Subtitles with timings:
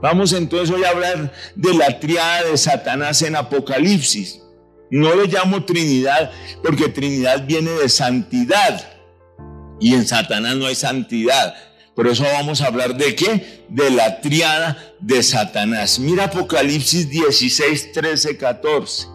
[0.00, 4.40] Vamos entonces hoy a hablar de la triada de Satanás en Apocalipsis.
[4.90, 6.30] No le llamo Trinidad
[6.62, 8.98] porque Trinidad viene de santidad
[9.80, 11.54] y en Satanás no hay santidad.
[11.96, 13.64] Por eso vamos a hablar de qué?
[13.68, 15.98] De la triada de Satanás.
[15.98, 19.08] Mira Apocalipsis 16, 13, 14.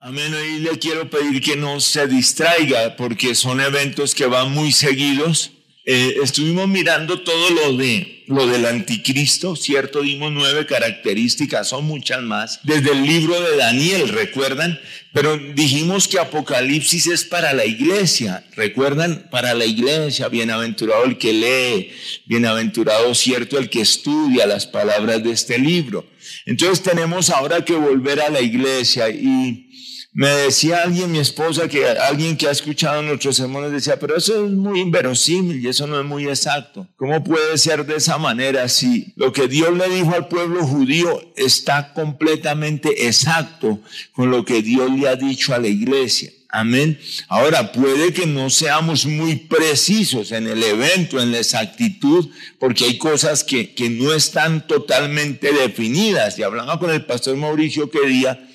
[0.00, 0.32] Amén.
[0.32, 5.57] Hoy le quiero pedir que no se distraiga porque son eventos que van muy seguidos
[5.90, 10.02] eh, estuvimos mirando todo lo de lo del anticristo, ¿cierto?
[10.02, 12.60] Dimos nueve características, son muchas más.
[12.62, 14.78] Desde el libro de Daniel, ¿recuerdan?
[15.14, 19.28] Pero dijimos que Apocalipsis es para la iglesia, ¿recuerdan?
[19.30, 21.90] Para la iglesia, bienaventurado el que lee,
[22.26, 23.56] bienaventurado, ¿cierto?
[23.56, 26.06] El que estudia las palabras de este libro.
[26.44, 29.67] Entonces tenemos ahora que volver a la iglesia y
[30.12, 34.46] me decía alguien, mi esposa, que alguien que ha escuchado nuestros sermones decía, pero eso
[34.46, 36.88] es muy inverosímil y eso no es muy exacto.
[36.96, 41.20] ¿Cómo puede ser de esa manera si lo que Dios le dijo al pueblo judío
[41.36, 43.80] está completamente exacto
[44.12, 46.32] con lo que Dios le ha dicho a la iglesia?
[46.50, 46.98] Amén.
[47.28, 52.96] Ahora, puede que no seamos muy precisos en el evento, en la exactitud, porque hay
[52.96, 56.38] cosas que, que no están totalmente definidas.
[56.38, 58.47] Y hablaba con el pastor Mauricio que día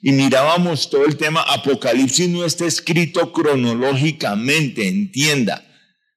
[0.00, 5.64] y mirábamos todo el tema, Apocalipsis no está escrito cronológicamente, entienda.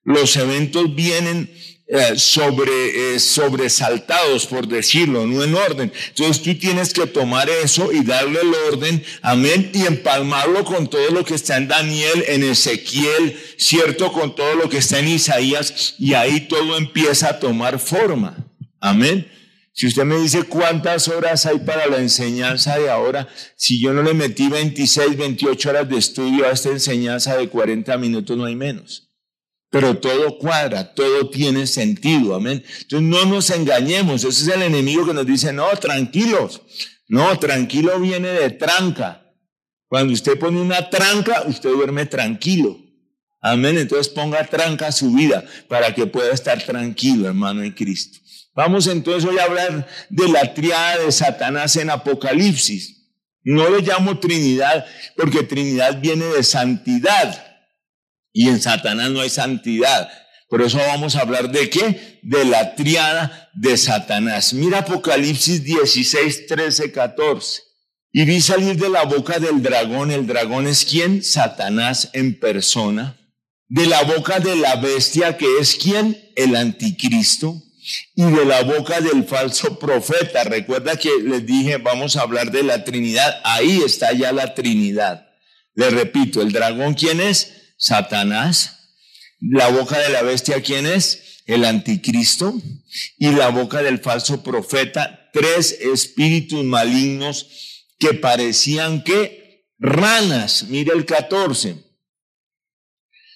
[0.03, 1.49] Los eventos vienen
[1.93, 5.91] eh, sobre, eh, sobresaltados, por decirlo, no en orden.
[6.07, 11.09] Entonces tú tienes que tomar eso y darle el orden, amén, y empalmarlo con todo
[11.09, 15.95] lo que está en Daniel, en Ezequiel, cierto, con todo lo que está en Isaías,
[15.99, 18.37] y ahí todo empieza a tomar forma.
[18.79, 19.29] Amén.
[19.73, 24.03] Si usted me dice cuántas horas hay para la enseñanza de ahora, si yo no
[24.03, 28.55] le metí 26, 28 horas de estudio a esta enseñanza de 40 minutos, no hay
[28.55, 29.09] menos.
[29.69, 32.63] Pero todo cuadra, todo tiene sentido, amén.
[32.81, 36.61] Entonces no nos engañemos, ese es el enemigo que nos dice, no, tranquilos,
[37.07, 39.21] no, tranquilo viene de tranca.
[39.87, 42.79] Cuando usted pone una tranca, usted duerme tranquilo.
[43.41, 43.77] Amén.
[43.77, 48.19] Entonces ponga tranca a su vida para que pueda estar tranquilo, hermano en Cristo.
[48.63, 52.95] Vamos entonces hoy a hablar de la triada de Satanás en Apocalipsis.
[53.43, 54.85] No le llamo Trinidad
[55.15, 57.43] porque Trinidad viene de santidad
[58.31, 60.07] y en Satanás no hay santidad.
[60.47, 62.19] Por eso vamos a hablar de qué?
[62.21, 64.53] De la triada de Satanás.
[64.53, 67.63] Mira Apocalipsis 16, 13, 14.
[68.11, 70.11] Y vi salir de la boca del dragón.
[70.11, 71.23] ¿El dragón es quién?
[71.23, 73.17] Satanás en persona.
[73.69, 76.15] De la boca de la bestia que es quién?
[76.35, 77.59] El anticristo
[78.15, 80.43] y de la boca del falso profeta.
[80.43, 83.41] Recuerda que les dije, vamos a hablar de la Trinidad.
[83.43, 85.27] Ahí está ya la Trinidad.
[85.73, 87.73] Le repito, el dragón, ¿quién es?
[87.77, 88.89] Satanás.
[89.39, 91.41] La boca de la bestia, ¿quién es?
[91.45, 92.53] El anticristo.
[93.17, 97.47] Y la boca del falso profeta, tres espíritus malignos
[97.97, 100.63] que parecían que ranas.
[100.63, 101.75] Mire el 14.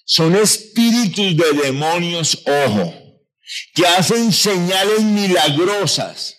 [0.06, 3.05] Son espíritus de demonios, ojo
[3.74, 6.38] que hacen señales milagrosas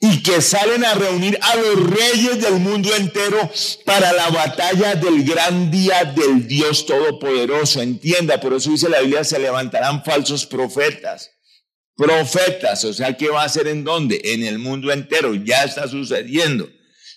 [0.00, 3.50] y que salen a reunir a los reyes del mundo entero
[3.84, 7.82] para la batalla del gran día del Dios Todopoderoso.
[7.82, 11.30] Entienda, por eso dice la Biblia, se levantarán falsos profetas.
[11.96, 14.20] Profetas, o sea, ¿qué va a ser en dónde?
[14.22, 16.68] En el mundo entero, ya está sucediendo.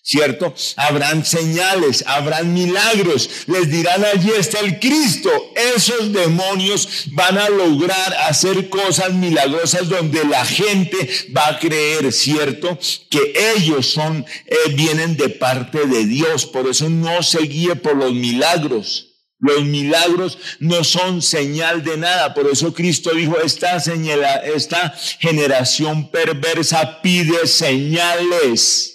[0.03, 0.53] ¿Cierto?
[0.77, 3.29] Habrán señales, habrán milagros.
[3.47, 5.29] Les dirán, allí está el Cristo.
[5.75, 12.77] Esos demonios van a lograr hacer cosas milagrosas donde la gente va a creer, ¿cierto?
[13.09, 16.45] Que ellos son, eh, vienen de parte de Dios.
[16.45, 19.07] Por eso no se guíe por los milagros.
[19.39, 22.33] Los milagros no son señal de nada.
[22.35, 28.90] Por eso Cristo dijo, esta, señala, esta generación perversa pide señales.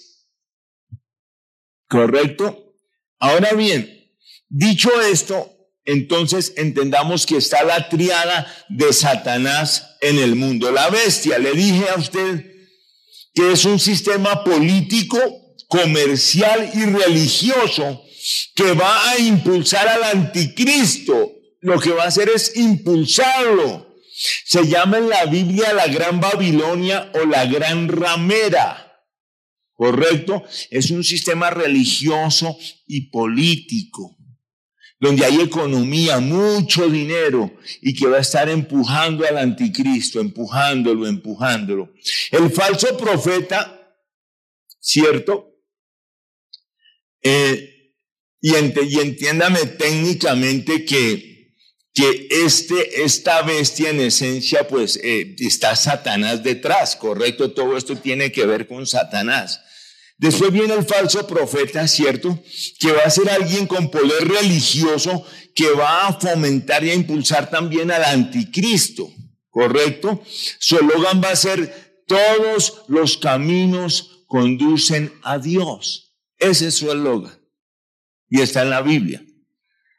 [1.89, 2.75] ¿Correcto?
[3.19, 4.13] Ahora bien,
[4.49, 5.51] dicho esto,
[5.85, 10.71] entonces entendamos que está la triada de Satanás en el mundo.
[10.71, 12.45] La bestia, le dije a usted
[13.35, 15.19] que es un sistema político,
[15.69, 18.03] comercial y religioso
[18.55, 21.33] que va a impulsar al anticristo.
[21.61, 23.95] Lo que va a hacer es impulsarlo.
[24.47, 28.86] Se llama en la Biblia la Gran Babilonia o la Gran Ramera.
[29.77, 30.43] ¿Correcto?
[30.71, 34.17] Es un sistema religioso y político,
[34.99, 41.93] donde hay economía, mucho dinero, y que va a estar empujando al anticristo, empujándolo, empujándolo.
[42.33, 43.95] El falso profeta,
[44.81, 45.53] ¿cierto?
[47.23, 47.93] Eh,
[48.41, 51.36] y, entiéndame técnicamente que,
[51.97, 57.53] que este, esta bestia en esencia, pues eh, está Satanás detrás, ¿correcto?
[57.53, 59.63] Todo esto tiene que ver con Satanás.
[60.19, 62.39] Después viene el falso profeta, ¿cierto?
[62.79, 67.49] Que va a ser alguien con poder religioso que va a fomentar y a impulsar
[67.49, 69.11] también al anticristo,
[69.49, 70.23] ¿correcto?
[70.59, 76.15] Su eslogan va a ser, todos los caminos conducen a Dios.
[76.37, 77.41] Ese es su eslogan.
[78.29, 79.25] Y está en la Biblia,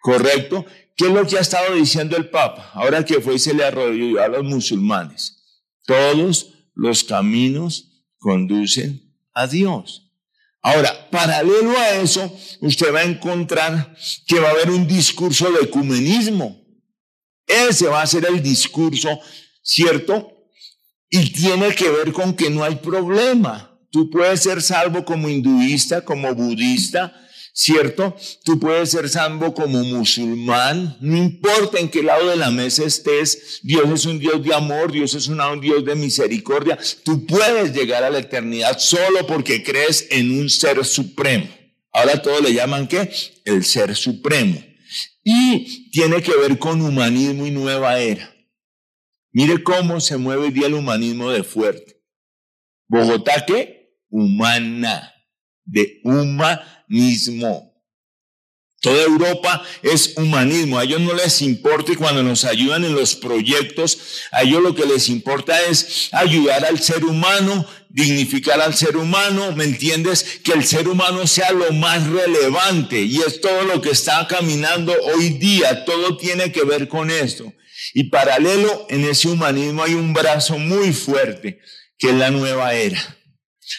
[0.02, 0.64] ¿correcto?
[0.98, 2.72] ¿Qué es lo que ha estado diciendo el Papa?
[2.74, 5.62] Ahora que fue y se le arrodilló a los musulmanes.
[5.86, 10.12] Todos los caminos conducen a Dios.
[10.64, 13.96] Ahora, paralelo a eso, usted va a encontrar
[14.26, 16.66] que va a haber un discurso de ecumenismo.
[17.46, 19.20] Ese va a ser el discurso,
[19.62, 20.50] ¿cierto?
[21.10, 23.80] Y tiene que ver con que no hay problema.
[23.92, 27.14] Tú puedes ser salvo como hinduista, como budista,
[27.58, 28.16] ¿cierto?
[28.44, 33.60] Tú puedes ser salvo como musulmán, no importa en qué lado de la mesa estés,
[33.64, 38.04] Dios es un Dios de amor, Dios es un Dios de misericordia, tú puedes llegar
[38.04, 41.48] a la eternidad solo porque crees en un ser supremo.
[41.92, 43.10] Ahora todo le llaman qué?
[43.44, 44.64] El ser supremo.
[45.24, 48.32] Y tiene que ver con humanismo y nueva era.
[49.32, 52.04] Mire cómo se mueve hoy día el humanismo de fuerte.
[52.88, 53.98] Bogotá, ¿qué?
[54.10, 55.12] Humana,
[55.66, 57.74] de humanismo humanismo.
[58.80, 60.78] Toda Europa es humanismo.
[60.78, 63.98] A ellos no les importa y cuando nos ayudan en los proyectos,
[64.32, 69.52] a ellos lo que les importa es ayudar al ser humano, dignificar al ser humano,
[69.54, 70.40] ¿me entiendes?
[70.44, 74.96] Que el ser humano sea lo más relevante y es todo lo que está caminando
[75.16, 75.84] hoy día.
[75.84, 77.52] Todo tiene que ver con esto.
[77.96, 81.60] Y paralelo en ese humanismo hay un brazo muy fuerte
[81.98, 83.17] que es la nueva era.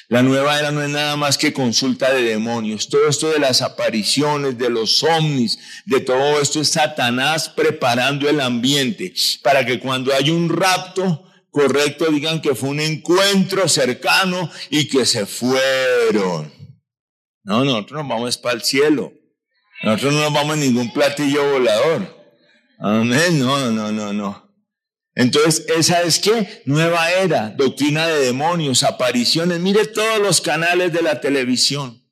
[0.08, 2.88] La nueva era no es nada más que consulta de demonios.
[2.88, 8.40] Todo esto de las apariciones, de los ovnis, de todo esto es Satanás preparando el
[8.40, 9.12] ambiente
[9.42, 15.06] para que cuando hay un rapto correcto digan que fue un encuentro cercano y que
[15.06, 16.52] se fueron.
[17.44, 19.12] No, nosotros nos vamos para el cielo.
[19.82, 22.16] Nosotros no nos vamos en ningún platillo volador.
[22.78, 23.38] Amén.
[23.38, 24.47] No, no, no, no.
[25.18, 29.58] Entonces, esa es que nueva era, doctrina de demonios, apariciones.
[29.58, 32.08] Mire todos los canales de la televisión,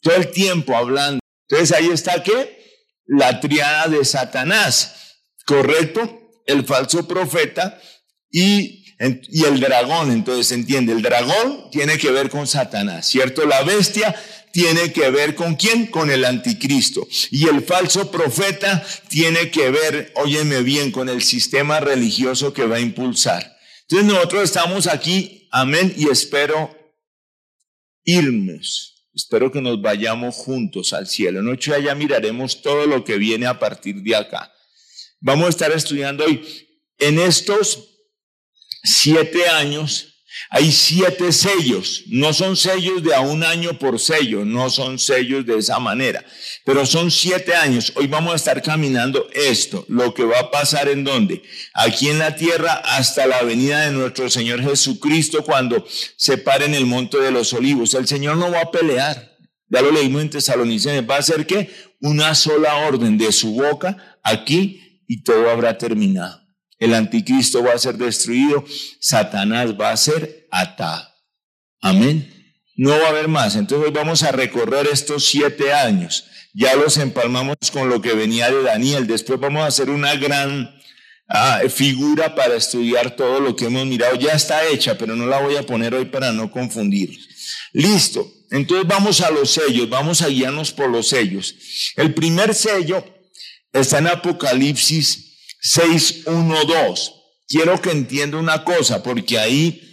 [0.00, 1.20] todo el tiempo hablando.
[1.46, 2.58] Entonces, ahí está que
[3.04, 6.32] la triada de Satanás, ¿correcto?
[6.46, 7.78] El falso profeta
[8.30, 8.86] y,
[9.28, 10.10] y el dragón.
[10.10, 13.44] Entonces, entiende, el dragón tiene que ver con Satanás, ¿cierto?
[13.44, 14.16] La bestia
[14.52, 15.86] tiene que ver con quién?
[15.86, 17.06] Con el anticristo.
[17.30, 22.76] Y el falso profeta tiene que ver, óyeme bien, con el sistema religioso que va
[22.76, 23.56] a impulsar.
[23.82, 26.76] Entonces nosotros estamos aquí, amén, y espero
[28.04, 29.08] irnos.
[29.14, 31.42] Espero que nos vayamos juntos al cielo.
[31.42, 34.52] Noche allá miraremos todo lo que viene a partir de acá.
[35.20, 36.42] Vamos a estar estudiando hoy
[36.98, 37.90] en estos
[38.82, 40.09] siete años
[40.48, 45.44] hay siete sellos, no son sellos de a un año por sello, no son sellos
[45.44, 46.24] de esa manera,
[46.64, 47.92] pero son siete años.
[47.96, 51.42] Hoy vamos a estar caminando esto, lo que va a pasar en donde,
[51.74, 55.84] aquí en la tierra hasta la venida de nuestro Señor Jesucristo cuando
[56.16, 57.94] se pare en el monte de los olivos.
[57.94, 59.36] El Señor no va a pelear,
[59.68, 64.18] ya lo leímos en Tesalonicenses, va a ser que una sola orden de su boca
[64.22, 66.40] aquí y todo habrá terminado
[66.80, 68.64] el anticristo va a ser destruido,
[68.98, 71.06] Satanás va a ser atado.
[71.82, 72.54] Amén.
[72.74, 73.54] No va a haber más.
[73.54, 76.24] Entonces hoy vamos a recorrer estos siete años.
[76.54, 79.06] Ya los empalmamos con lo que venía de Daniel.
[79.06, 80.74] Después vamos a hacer una gran
[81.28, 84.16] ah, figura para estudiar todo lo que hemos mirado.
[84.16, 87.10] Ya está hecha, pero no la voy a poner hoy para no confundir.
[87.74, 88.26] Listo.
[88.50, 89.90] Entonces vamos a los sellos.
[89.90, 91.54] Vamos a guiarnos por los sellos.
[91.96, 93.04] El primer sello
[93.70, 95.29] está en Apocalipsis
[95.62, 97.12] 6.1.2.
[97.48, 99.86] Quiero que entienda una cosa, porque ahí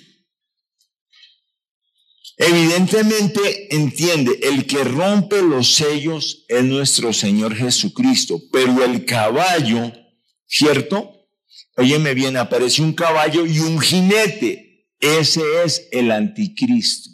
[2.38, 9.91] evidentemente entiende, el que rompe los sellos es nuestro Señor Jesucristo, pero el caballo,
[10.45, 11.27] ¿cierto?
[11.75, 14.88] Óyeme bien, aparece un caballo y un jinete.
[15.00, 17.09] Ese es el anticristo.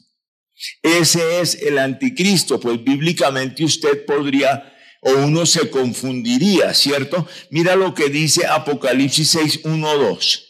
[0.81, 4.72] Ese es el anticristo, pues bíblicamente usted podría
[5.05, 7.27] o uno se confundiría, ¿cierto?
[7.49, 10.49] Mira lo que dice Apocalipsis 6, 1, 2.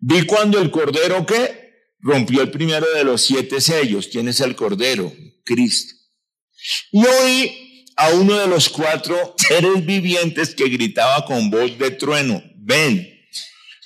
[0.00, 1.60] Vi cuando el cordero que
[2.00, 4.08] rompió el primero de los siete sellos.
[4.08, 5.12] ¿Quién es el cordero?
[5.44, 5.94] Cristo.
[6.90, 12.42] Y oí a uno de los cuatro seres vivientes que gritaba con voz de trueno,
[12.56, 13.06] ven.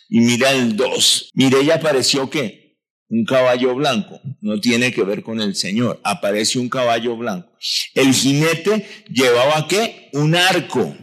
[0.08, 1.30] Y mira el dos.
[1.34, 2.64] Mire, y apareció qué?
[3.08, 7.50] un caballo blanco, no tiene que ver con el Señor, aparece un caballo blanco.
[7.94, 10.10] El jinete llevaba qué?
[10.12, 10.94] Un arco.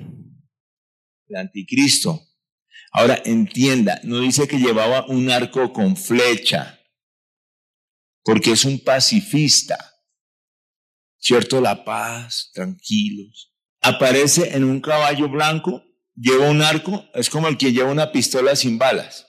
[1.27, 2.21] el anticristo.
[2.91, 6.79] Ahora entienda, no dice que llevaba un arco con flecha,
[8.23, 9.91] porque es un pacifista.
[11.17, 11.61] ¿Cierto?
[11.61, 13.55] La paz, tranquilos.
[13.81, 15.83] Aparece en un caballo blanco,
[16.15, 19.25] lleva un arco, es como el que lleva una pistola sin balas.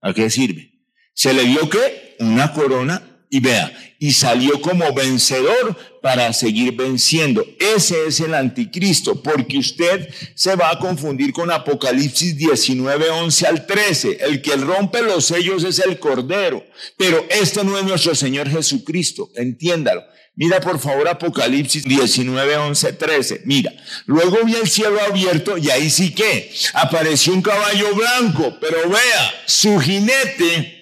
[0.00, 0.72] ¿A qué sirve?
[1.14, 2.16] Se le dio qué?
[2.18, 7.42] Una corona y vea, y salió como vencedor para seguir venciendo.
[7.58, 13.66] Ese es el anticristo, porque usted se va a confundir con Apocalipsis 19, 11 al
[13.66, 14.18] 13.
[14.20, 16.62] El que rompe los sellos es el Cordero,
[16.98, 20.02] pero este no es nuestro Señor Jesucristo, entiéndalo.
[20.34, 23.42] Mira por favor Apocalipsis 19, 11, 13.
[23.46, 23.72] Mira,
[24.04, 29.34] luego vi el cielo abierto y ahí sí que apareció un caballo blanco, pero vea,
[29.46, 30.81] su jinete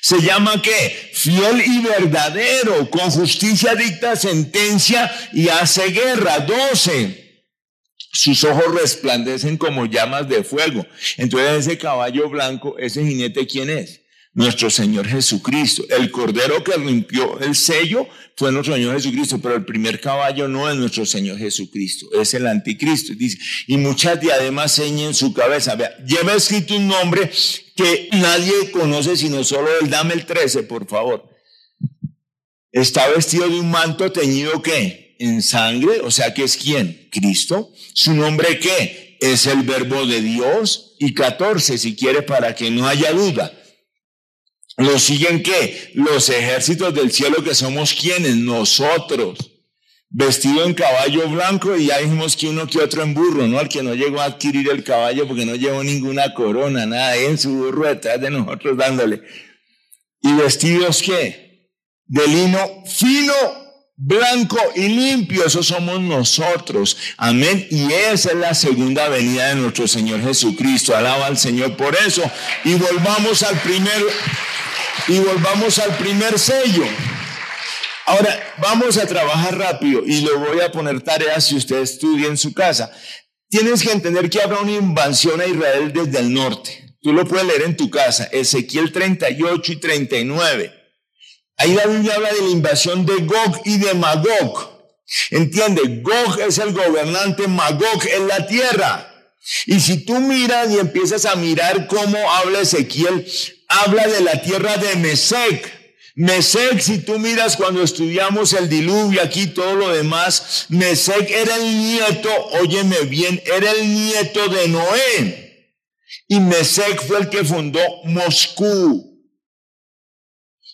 [0.00, 1.10] se llama qué?
[1.12, 2.90] Fiel y verdadero.
[2.90, 6.40] Con justicia dicta sentencia y hace guerra.
[6.40, 7.44] 12.
[8.12, 10.86] Sus ojos resplandecen como llamas de fuego.
[11.18, 14.00] Entonces ese caballo blanco, ese jinete, ¿quién es?
[14.36, 15.82] Nuestro Señor Jesucristo.
[15.88, 20.68] El cordero que limpió el sello fue nuestro Señor Jesucristo, pero el primer caballo no
[20.68, 23.14] es nuestro Señor Jesucristo, es el anticristo.
[23.14, 25.74] Dice, y muchas diademas señen su cabeza.
[25.74, 27.30] Vea, lleva escrito un nombre
[27.74, 29.88] que nadie conoce sino solo él.
[29.88, 31.30] Dame el 13, por favor.
[32.70, 35.16] Está vestido de un manto teñido qué?
[35.18, 37.08] En sangre, o sea que es quién?
[37.10, 37.72] Cristo.
[37.94, 39.16] Su nombre qué?
[39.18, 40.94] Es el verbo de Dios.
[40.98, 43.50] Y 14, si quiere, para que no haya duda.
[44.76, 45.90] Lo siguen qué?
[45.94, 48.36] Los ejércitos del cielo que somos quienes?
[48.36, 49.38] Nosotros.
[50.08, 53.58] Vestido en caballo blanco y ya dijimos que uno que otro en burro, ¿no?
[53.58, 57.38] Al que no llegó a adquirir el caballo porque no llevó ninguna corona, nada, en
[57.38, 59.22] su burro detrás de nosotros dándole.
[60.22, 61.70] ¿Y vestidos qué?
[62.06, 63.34] De lino fino,
[63.96, 66.96] blanco y limpio, eso somos nosotros.
[67.16, 67.66] Amén.
[67.70, 70.96] Y esa es la segunda venida de nuestro Señor Jesucristo.
[70.96, 72.22] Alaba al Señor por eso.
[72.64, 74.04] Y volvamos al primer
[75.08, 76.84] y volvamos al primer sello.
[78.06, 82.36] Ahora, vamos a trabajar rápido y le voy a poner tareas si usted estudia en
[82.36, 82.92] su casa.
[83.48, 86.96] Tienes que entender que habrá una invasión a Israel desde el norte.
[87.02, 90.75] Tú lo puedes leer en tu casa, Ezequiel 38 y 39.
[91.58, 94.76] Ahí la Biblia habla de la invasión de Gog y de Magog.
[95.30, 99.12] Entiende, Gog es el gobernante, Magog es la tierra.
[99.66, 103.26] Y si tú miras y empiezas a mirar cómo habla Ezequiel,
[103.68, 105.72] habla de la tierra de Mesec.
[106.16, 111.64] Mesec, si tú miras cuando estudiamos el diluvio aquí, todo lo demás, Mesec era el
[111.64, 115.46] nieto, óyeme bien, era el nieto de Noé.
[116.28, 119.15] Y Mesec fue el que fundó Moscú.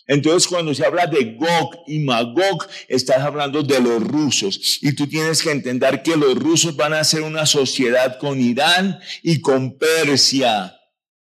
[0.07, 4.79] Entonces, cuando se habla de Gog y Magog, estás hablando de los rusos.
[4.81, 8.99] Y tú tienes que entender que los rusos van a hacer una sociedad con Irán
[9.21, 10.75] y con Persia.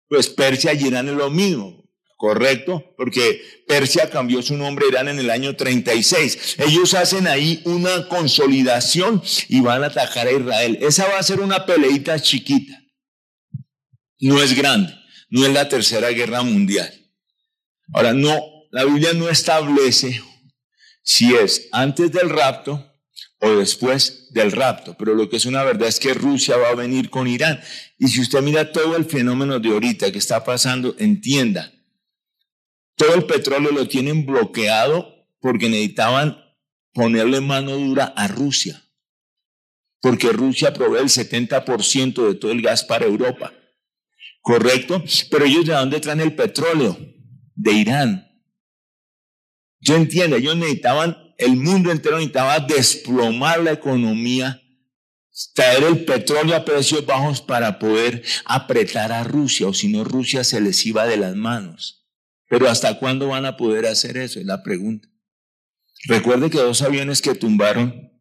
[0.09, 2.93] Pues Persia y Irán es lo mismo, ¿correcto?
[2.97, 6.57] Porque Persia cambió su nombre Irán en el año 36.
[6.59, 10.77] Ellos hacen ahí una consolidación y van a atacar a Israel.
[10.81, 12.77] Esa va a ser una peleita chiquita.
[14.19, 14.93] No es grande,
[15.29, 16.93] no es la tercera guerra mundial.
[17.93, 20.21] Ahora, no, la Biblia no establece
[21.01, 22.85] si es antes del rapto
[23.39, 24.97] o después del rapto.
[24.99, 27.61] Pero lo que es una verdad es que Rusia va a venir con Irán.
[27.97, 31.71] Y si usted mira todo el fenómeno de ahorita que está pasando, entienda,
[32.97, 36.37] todo el petróleo lo tienen bloqueado porque necesitaban
[36.91, 38.83] ponerle mano dura a Rusia.
[40.01, 43.53] Porque Rusia provee el 70% de todo el gas para Europa.
[44.41, 45.01] ¿Correcto?
[45.31, 46.99] Pero ellos de dónde traen el petróleo?
[47.55, 48.24] De Irán.
[49.79, 54.61] Yo entiendo, ellos necesitaban el mundo entero necesitaba desplomar la economía,
[55.53, 60.43] traer el petróleo a precios bajos para poder apretar a Rusia, o si no Rusia
[60.43, 62.05] se les iba de las manos.
[62.47, 64.39] Pero ¿hasta cuándo van a poder hacer eso?
[64.39, 65.09] Es la pregunta.
[66.05, 68.11] Recuerde que dos aviones que tumbaron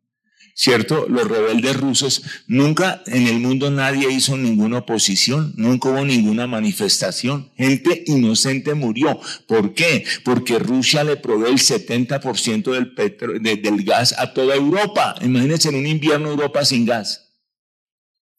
[0.55, 1.07] ¿cierto?
[1.09, 7.51] Los rebeldes rusos, nunca en el mundo nadie hizo ninguna oposición, nunca hubo ninguna manifestación.
[7.57, 9.21] Gente inocente murió.
[9.47, 10.05] ¿Por qué?
[10.25, 15.17] Porque Rusia le provee el 70% del, del gas a toda Europa.
[15.21, 17.33] Imagínense en un invierno Europa sin gas.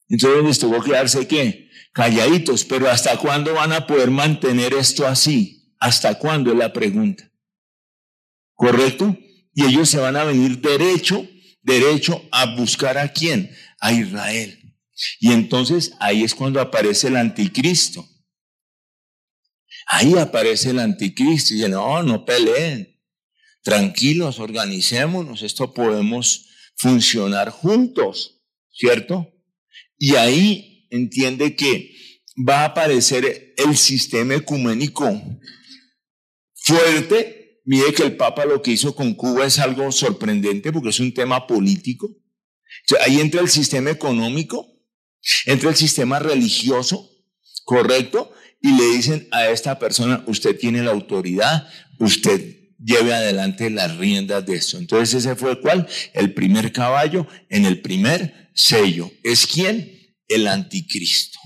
[0.08, 1.70] Entonces les tuvo que quedarse qué?
[1.92, 5.74] Calladitos, pero ¿hasta cuándo van a poder mantener esto así?
[5.80, 7.30] ¿Hasta cuándo es la pregunta?
[8.54, 9.18] ¿Correcto?
[9.54, 11.28] Y ellos se van a venir derecho
[11.66, 13.52] derecho a buscar a quién?
[13.80, 14.58] A Israel.
[15.20, 18.08] Y entonces ahí es cuando aparece el anticristo.
[19.88, 23.00] Ahí aparece el anticristo y dice, no, no peleen.
[23.62, 26.46] Tranquilos, organicémonos, esto podemos
[26.78, 29.34] funcionar juntos, ¿cierto?
[29.98, 31.96] Y ahí entiende que
[32.48, 35.20] va a aparecer el sistema ecuménico
[36.54, 37.45] fuerte.
[37.66, 41.14] Mire que el Papa lo que hizo con Cuba es algo sorprendente porque es un
[41.14, 42.16] tema político.
[43.04, 44.68] ahí entra el sistema económico,
[45.46, 47.10] entra el sistema religioso,
[47.64, 48.32] ¿correcto?
[48.62, 51.68] Y le dicen a esta persona, usted tiene la autoridad,
[52.00, 54.78] usted lleve adelante las riendas de esto.
[54.78, 55.88] Entonces ese fue cuál?
[56.14, 59.12] El primer caballo en el primer sello.
[59.24, 60.14] ¿Es quién?
[60.28, 61.40] El anticristo.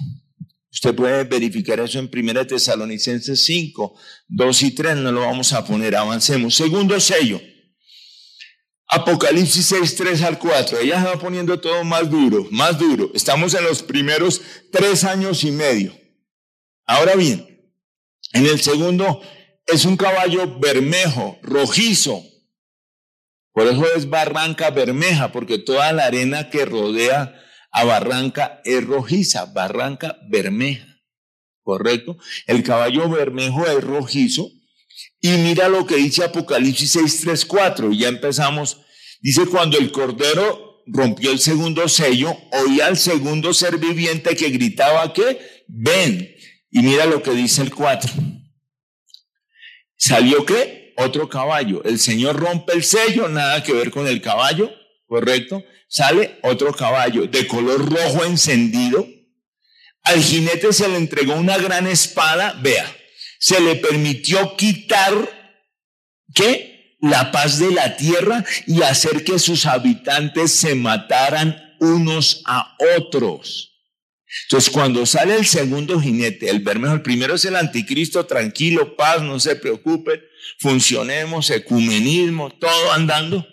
[0.82, 5.66] Usted puede verificar eso en 1 Tesalonicenses 5, 2 y 3, no lo vamos a
[5.66, 6.56] poner, avancemos.
[6.56, 7.42] Segundo sello,
[8.88, 13.12] Apocalipsis 6, 3 al 4, ella se va poniendo todo más duro, más duro.
[13.14, 15.94] Estamos en los primeros tres años y medio.
[16.86, 17.46] Ahora bien,
[18.32, 19.22] en el segundo
[19.68, 22.24] es un caballo bermejo, rojizo.
[23.52, 27.36] Por eso es Barranca Bermeja, porque toda la arena que rodea
[27.72, 31.02] a Barranca es rojiza, Barranca Bermeja,
[31.64, 32.18] ¿correcto?
[32.48, 34.50] El caballo bermejo es rojizo.
[35.22, 38.82] Y mira lo que dice Apocalipsis 6, 3, 4, ya empezamos.
[39.22, 45.14] Dice, cuando el cordero rompió el segundo sello, oía al segundo ser viviente que gritaba
[45.14, 46.36] que, ven.
[46.72, 48.12] Y mira lo que dice el 4.
[49.96, 50.94] ¿Salió qué?
[50.98, 51.84] Otro caballo.
[51.84, 54.72] El Señor rompe el sello, nada que ver con el caballo,
[55.10, 55.62] ¿correcto?
[55.90, 59.06] sale otro caballo de color rojo encendido.
[60.04, 62.96] Al jinete se le entregó una gran espada, vea,
[63.40, 65.14] se le permitió quitar,
[66.34, 66.96] ¿qué?
[67.02, 73.66] La paz de la tierra y hacer que sus habitantes se mataran unos a otros.
[74.44, 79.22] Entonces, cuando sale el segundo jinete, el bermejo, el primero es el anticristo, tranquilo, paz,
[79.24, 80.22] no se preocupen,
[80.60, 83.48] funcionemos, ecumenismo, todo andando.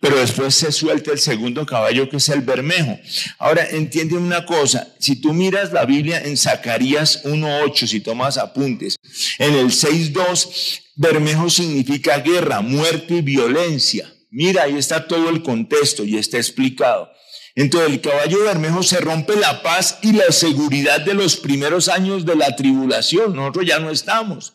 [0.00, 2.98] Pero después se suelta el segundo caballo que es el bermejo.
[3.38, 8.96] Ahora, entiende una cosa, si tú miras la Biblia en Zacarías 1.8, si tomas apuntes,
[9.38, 14.12] en el 6.2, bermejo significa guerra, muerte y violencia.
[14.30, 17.10] Mira, ahí está todo el contexto y está explicado.
[17.54, 22.26] Entonces el caballo bermejo se rompe la paz y la seguridad de los primeros años
[22.26, 23.34] de la tribulación.
[23.34, 24.52] Nosotros ya no estamos.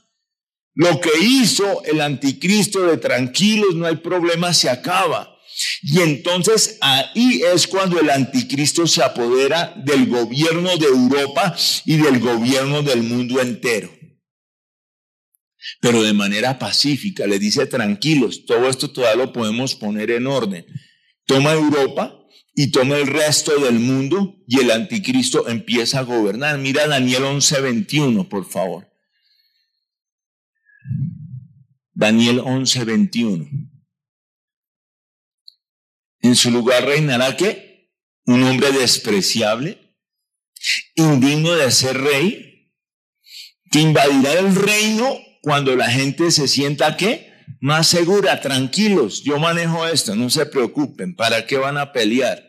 [0.74, 5.38] Lo que hizo el anticristo de tranquilos, no hay problema, se acaba.
[5.84, 11.56] Y entonces ahí es cuando el anticristo se apodera del gobierno de Europa
[11.86, 13.92] y del gobierno del mundo entero.
[15.80, 20.66] Pero de manera pacífica, le dice tranquilos, todo esto todavía lo podemos poner en orden.
[21.26, 22.18] Toma Europa
[22.56, 26.58] y toma el resto del mundo y el anticristo empieza a gobernar.
[26.58, 28.91] Mira Daniel 11:21, por favor.
[32.02, 33.48] Daniel 11, 21.
[36.22, 37.92] En su lugar reinará que
[38.26, 39.78] un hombre despreciable,
[40.96, 42.74] indigno de ser rey,
[43.70, 49.86] que invadirá el reino cuando la gente se sienta que más segura, tranquilos, yo manejo
[49.86, 52.44] esto, no se preocupen, ¿para qué van a pelear?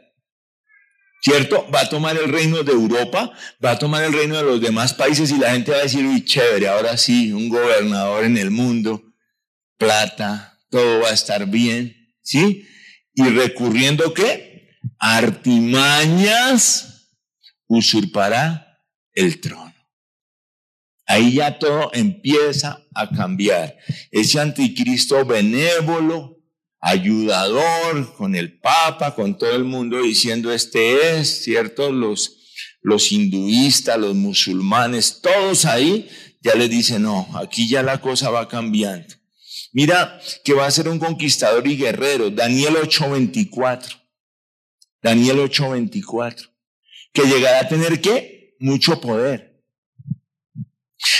[1.21, 1.71] ¿Cierto?
[1.71, 3.31] Va a tomar el reino de Europa,
[3.63, 6.07] va a tomar el reino de los demás países y la gente va a decir,
[6.07, 9.12] uy, chévere, ahora sí, un gobernador en el mundo,
[9.83, 12.65] plata, todo va a estar bien, ¿sí?
[13.15, 14.69] Y recurriendo qué?
[14.99, 16.83] Artimañas,
[17.67, 18.79] usurpará
[19.13, 19.75] el trono.
[21.07, 23.77] Ahí ya todo empieza a cambiar.
[24.13, 26.39] Ese anticristo benévolo,
[26.81, 31.91] ayudador, con el Papa, con todo el mundo diciendo este es, ¿cierto?
[31.91, 32.37] Los,
[32.83, 36.09] los hinduistas, los musulmanes, todos ahí
[36.41, 39.22] ya le dicen, no, aquí ya la cosa va cambiando.
[39.73, 42.31] Mira que va a ser un conquistador y guerrero.
[42.31, 43.97] Daniel 8:24.
[45.03, 46.51] Daniel 8:24.
[47.13, 48.55] Que llegará a tener qué?
[48.61, 49.65] Mucho poder.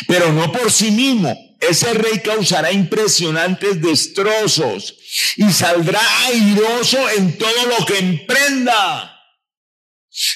[0.07, 1.35] Pero no por sí mismo.
[1.61, 4.99] Ese rey causará impresionantes destrozos
[5.37, 9.21] y saldrá airoso en todo lo que emprenda.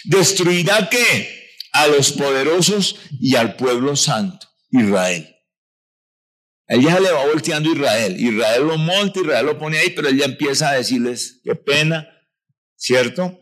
[0.05, 1.51] Destruirá qué?
[1.73, 5.36] A los poderosos y al pueblo santo, Israel.
[6.69, 8.21] Él ya le va volteando a Israel.
[8.21, 12.09] Israel lo monta, Israel lo pone ahí, pero él ya empieza a decirles, qué pena,
[12.77, 13.39] ¿cierto?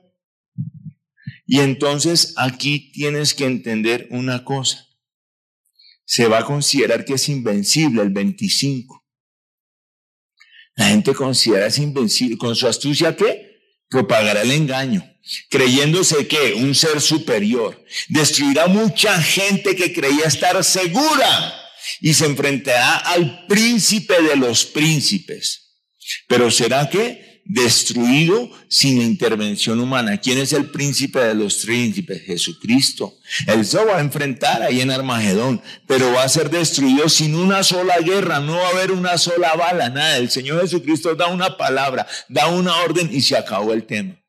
[1.47, 4.87] Y entonces aquí tienes que entender una cosa.
[6.05, 9.03] Se va a considerar que es invencible el 25.
[10.77, 12.37] La gente considera es invencible.
[12.37, 13.59] Con su astucia, ¿qué?
[13.89, 15.03] Propagará el engaño,
[15.49, 21.64] creyéndose que un ser superior destruirá mucha gente que creía estar segura
[22.01, 25.81] y se enfrentará al príncipe de los príncipes.
[26.29, 30.19] Pero será que destruido sin intervención humana.
[30.19, 32.23] ¿Quién es el príncipe de los príncipes?
[32.23, 33.19] Jesucristo.
[33.47, 37.63] Él se va a enfrentar ahí en Armagedón, pero va a ser destruido sin una
[37.63, 40.17] sola guerra, no va a haber una sola bala, nada.
[40.17, 44.21] El Señor Jesucristo da una palabra, da una orden y se acabó el tema.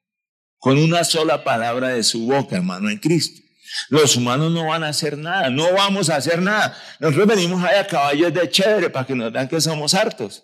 [0.57, 3.44] Con una sola palabra de su boca, hermano, en Cristo.
[3.89, 6.77] Los humanos no van a hacer nada, no vamos a hacer nada.
[6.99, 10.43] Nosotros venimos ahí a caballos de chévere para que nos vean que somos hartos.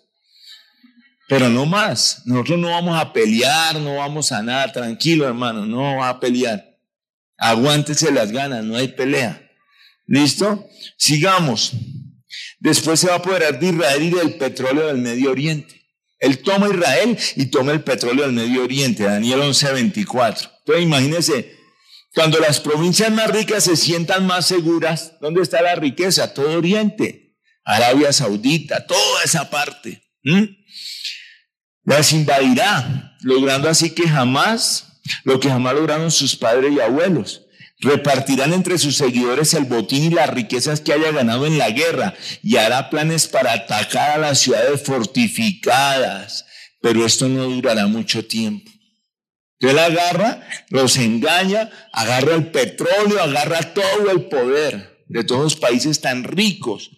[1.28, 2.22] Pero no más.
[2.26, 4.70] Nosotros no vamos a pelear, no vamos a nada.
[4.70, 6.76] Tranquilo, hermano, no va a pelear.
[7.38, 9.50] Aguántese las ganas, no hay pelea.
[10.06, 10.68] ¿Listo?
[10.98, 11.72] Sigamos.
[12.60, 15.82] Después se va a apoderar de Israel y del petróleo del Medio Oriente.
[16.18, 19.04] Él toma Israel y toma el petróleo del Medio Oriente.
[19.04, 20.50] Daniel 11:24.
[20.58, 21.61] Entonces imagínense,
[22.14, 26.34] cuando las provincias más ricas se sientan más seguras, ¿dónde está la riqueza?
[26.34, 30.02] Todo Oriente, Arabia Saudita, toda esa parte.
[31.84, 37.46] Las invadirá, logrando así que jamás, lo que jamás lograron sus padres y abuelos.
[37.78, 42.14] Repartirán entre sus seguidores el botín y las riquezas que haya ganado en la guerra
[42.42, 46.46] y hará planes para atacar a las ciudades fortificadas.
[46.80, 48.71] Pero esto no durará mucho tiempo.
[49.62, 56.00] Él agarra, los engaña, agarra el petróleo, agarra todo el poder de todos los países
[56.00, 56.90] tan ricos.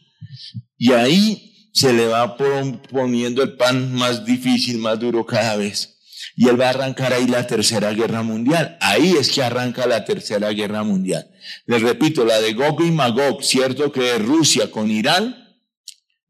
[0.78, 5.98] Y ahí se le va poniendo el pan más difícil, más duro cada vez.
[6.36, 8.78] Y él va a arrancar ahí la tercera guerra mundial.
[8.80, 11.30] Ahí es que arranca la tercera guerra mundial.
[11.66, 15.36] Les repito, la de Gog y Magog, cierto que es Rusia con Irán,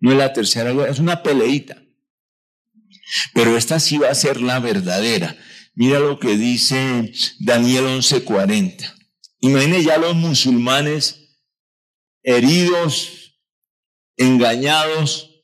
[0.01, 1.83] no es la tercera guerra, es una peleita.
[3.35, 5.37] Pero esta sí va a ser la verdadera.
[5.75, 8.95] Mira lo que dice Daniel 11:40.
[9.41, 11.37] Imagine ya los musulmanes
[12.23, 13.41] heridos,
[14.17, 15.43] engañados,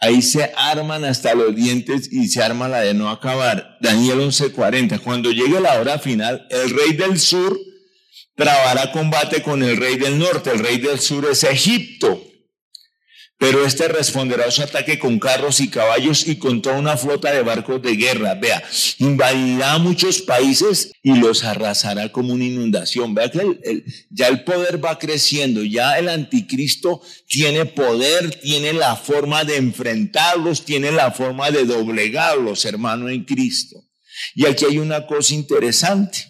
[0.00, 3.78] ahí se arman hasta los dientes y se arma la de no acabar.
[3.80, 4.98] Daniel 11:40.
[4.98, 7.58] Cuando llegue la hora final, el rey del sur
[8.34, 10.50] trabará combate con el rey del norte.
[10.50, 12.25] El rey del sur es Egipto
[13.38, 17.32] pero este responderá a su ataque con carros y caballos y con toda una flota
[17.32, 18.34] de barcos de guerra.
[18.34, 18.62] Vea,
[18.98, 23.14] invadirá muchos países y los arrasará como una inundación.
[23.14, 29.44] Vea que ya el poder va creciendo, ya el anticristo tiene poder, tiene la forma
[29.44, 33.84] de enfrentarlos, tiene la forma de doblegarlos, hermano, en Cristo.
[34.34, 36.26] Y aquí hay una cosa interesante.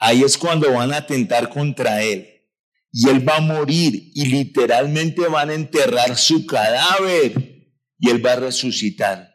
[0.00, 2.33] Ahí es cuando van a atentar contra él
[2.96, 7.32] y él va a morir y literalmente van a enterrar su cadáver
[7.98, 9.34] y él va a resucitar.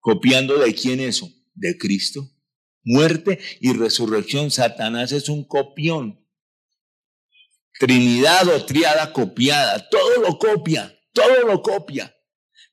[0.00, 1.30] ¿Copiando de quién eso?
[1.54, 2.28] De Cristo.
[2.82, 4.50] Muerte y resurrección.
[4.50, 6.26] Satanás es un copión.
[7.78, 9.88] Trinidad o triada copiada.
[9.88, 12.12] Todo lo copia, todo lo copia.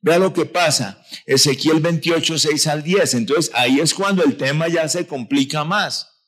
[0.01, 1.05] Vea lo que pasa.
[1.27, 3.13] Ezequiel 28, 6 al 10.
[3.13, 6.18] Entonces ahí es cuando el tema ya se complica más.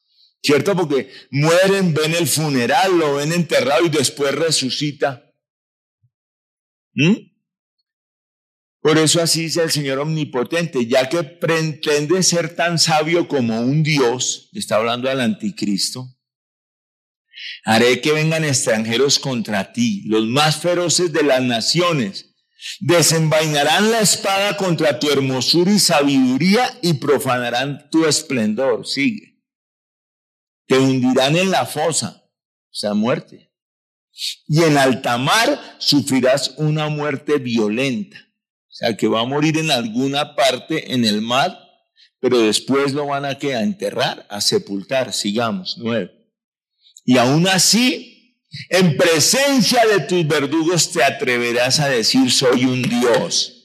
[0.44, 0.76] ¿Cierto?
[0.76, 5.32] Porque mueren, ven el funeral, lo ven enterrado y después resucita.
[6.94, 7.32] ¿Mm?
[8.82, 13.84] Por eso así dice el Señor Omnipotente, ya que pretende ser tan sabio como un
[13.84, 16.18] Dios, está hablando al anticristo,
[17.64, 22.34] haré que vengan extranjeros contra ti, los más feroces de las naciones,
[22.80, 28.88] desenvainarán la espada contra tu hermosura y sabiduría y profanarán tu esplendor.
[28.88, 29.31] Sigue
[30.72, 33.52] te hundirán en la fosa, o sea, muerte.
[34.48, 39.70] Y en alta mar sufrirás una muerte violenta, o sea, que va a morir en
[39.70, 41.60] alguna parte en el mar,
[42.22, 46.10] pero después lo van a, a enterrar, a sepultar, sigamos, nueve.
[47.04, 53.61] Y aún así, en presencia de tus verdugos te atreverás a decir, soy un Dios.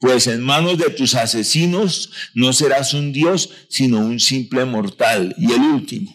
[0.00, 5.34] Pues en manos de tus asesinos no serás un Dios, sino un simple mortal.
[5.38, 6.12] Y el último,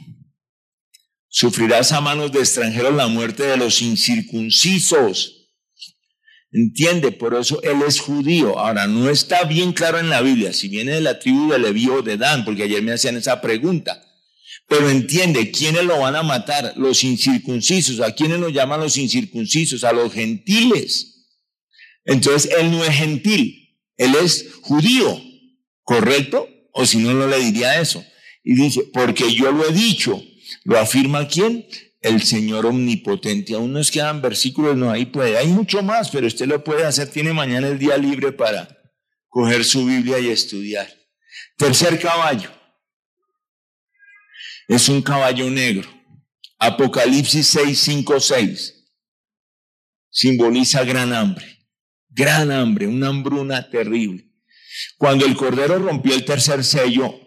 [1.27, 5.43] sufrirás a manos de extranjeros la muerte de los incircuncisos.
[6.51, 8.59] Entiende, por eso él es judío.
[8.59, 11.89] Ahora, no está bien claro en la Biblia si viene de la tribu de Leví
[11.89, 14.01] o de Dan, porque ayer me hacían esa pregunta.
[14.67, 16.73] Pero entiende, ¿quiénes lo van a matar?
[16.77, 17.99] Los incircuncisos.
[17.99, 19.83] ¿A quiénes lo llaman los incircuncisos?
[19.83, 21.27] A los gentiles.
[22.05, 23.62] Entonces, él no es gentil.
[23.97, 25.21] Él es judío,
[25.83, 26.47] ¿correcto?
[26.71, 28.03] O si no, no le diría eso.
[28.43, 30.21] Y dice, porque yo lo he dicho.
[30.63, 31.67] ¿Lo afirma quién?
[32.01, 33.53] El Señor omnipotente.
[33.53, 35.37] Aún nos quedan versículos, no, ahí puede.
[35.37, 37.09] Hay mucho más, pero usted lo puede hacer.
[37.09, 38.67] Tiene mañana el día libre para
[39.29, 40.91] coger su Biblia y estudiar.
[41.57, 42.49] Tercer caballo.
[44.67, 45.89] Es un caballo negro.
[46.59, 48.73] Apocalipsis 6, 5, 6.
[50.09, 51.52] Simboliza gran hambre
[52.13, 54.29] gran hambre, una hambruna terrible.
[54.97, 57.19] Cuando el Cordero rompió el tercer sello,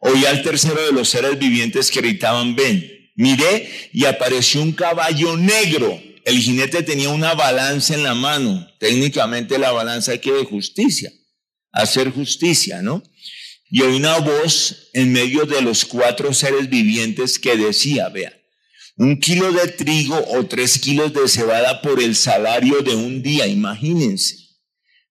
[0.00, 2.88] oí al tercero de los seres vivientes que gritaban, ven.
[3.14, 6.00] Miré y apareció un caballo negro.
[6.24, 8.66] El jinete tenía una balanza en la mano.
[8.78, 11.12] Técnicamente la balanza que de justicia,
[11.72, 13.02] hacer justicia, ¿no?
[13.70, 18.32] Y oí una voz en medio de los cuatro seres vivientes que decía, vea,
[18.96, 23.46] un kilo de trigo o tres kilos de cebada por el salario de un día,
[23.46, 24.36] imagínense.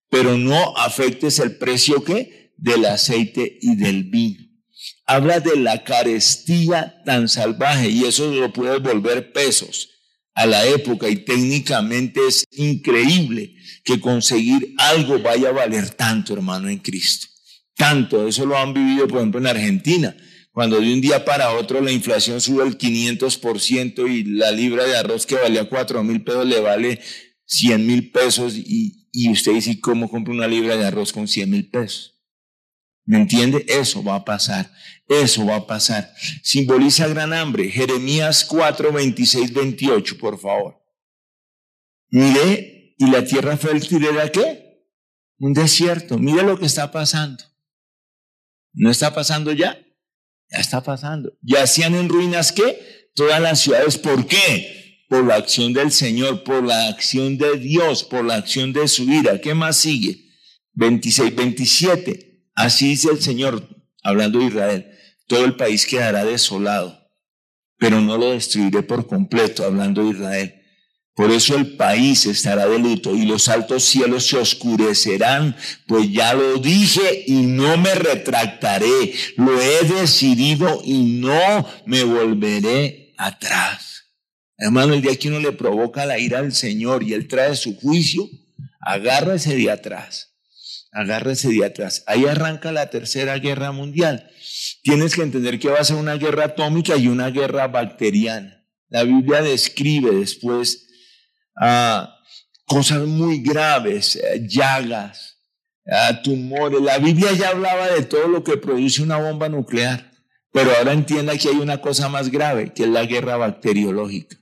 [0.09, 4.45] Pero no afectes el precio que del aceite y del vino.
[5.05, 9.89] Habla de la carestía tan salvaje y eso lo puede volver pesos
[10.33, 16.69] a la época y técnicamente es increíble que conseguir algo vaya a valer tanto, hermano,
[16.69, 17.27] en Cristo.
[17.75, 20.15] Tanto, eso lo han vivido, por ejemplo, en Argentina
[20.51, 24.97] cuando de un día para otro la inflación sube el 500% y la libra de
[24.97, 26.99] arroz que valía 4 mil pesos le vale
[27.45, 31.49] 100 mil pesos y, y usted dice, ¿cómo compra una libra de arroz con 100
[31.49, 32.21] mil pesos?
[33.05, 33.65] ¿Me entiende?
[33.67, 34.71] Eso va a pasar.
[35.07, 36.13] Eso va a pasar.
[36.43, 37.69] Simboliza gran hambre.
[37.69, 40.81] Jeremías 4, 26, 28, por favor.
[42.09, 44.85] Mire, y la tierra fértil era qué?
[45.39, 46.17] Un desierto.
[46.17, 47.43] Mire lo que está pasando.
[48.73, 49.77] ¿No está pasando ya?
[50.51, 51.33] Ya está pasando.
[51.57, 53.09] hacían en ruinas qué?
[53.15, 53.97] Todas las ciudades.
[53.97, 55.05] ¿Por qué?
[55.07, 59.03] Por la acción del Señor, por la acción de Dios, por la acción de su
[59.03, 59.39] ira.
[59.39, 60.29] ¿Qué más sigue?
[60.73, 62.49] 26, 27.
[62.55, 63.67] Así dice el Señor,
[64.03, 64.91] hablando de Israel.
[65.27, 67.09] Todo el país quedará desolado,
[67.77, 70.60] pero no lo destruiré por completo, hablando de Israel.
[71.13, 76.33] Por eso el país estará de luto y los altos cielos se oscurecerán, pues ya
[76.33, 79.13] lo dije y no me retractaré.
[79.35, 84.05] Lo he decidido y no me volveré atrás.
[84.57, 87.75] Hermano, el día que uno le provoca la ira al Señor y Él trae su
[87.75, 88.29] juicio,
[88.79, 90.35] agárrese de atrás.
[90.93, 92.03] Agárrese de atrás.
[92.07, 94.29] Ahí arranca la tercera guerra mundial.
[94.83, 98.65] Tienes que entender que va a ser una guerra atómica y una guerra bacteriana.
[98.89, 100.87] La Biblia describe después
[102.65, 105.37] cosas muy graves, eh, llagas,
[106.23, 106.81] tumores.
[106.81, 110.11] La Biblia ya hablaba de todo lo que produce una bomba nuclear,
[110.51, 114.37] pero ahora entienda que hay una cosa más grave, que es la guerra bacteriológica.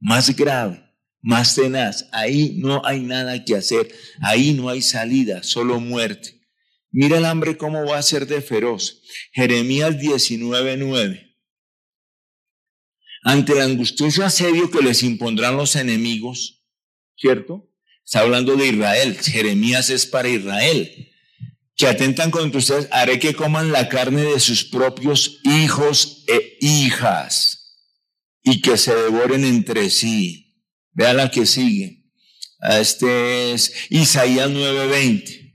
[0.00, 0.82] Más grave,
[1.22, 2.08] más tenaz.
[2.12, 3.88] Ahí no hay nada que hacer,
[4.20, 6.40] ahí no hay salida, solo muerte.
[6.90, 9.02] Mira el hambre cómo va a ser de feroz.
[9.32, 11.25] Jeremías 19:9
[13.26, 16.64] ante el angustioso asedio que les impondrán los enemigos,
[17.16, 17.68] ¿cierto?
[18.04, 21.10] Está hablando de Israel, Jeremías es para Israel,
[21.74, 27.82] que atentan contra ustedes, haré que coman la carne de sus propios hijos e hijas
[28.44, 30.62] y que se devoren entre sí.
[30.92, 32.04] Vea la que sigue.
[32.60, 35.45] Este es Isaías 9:20.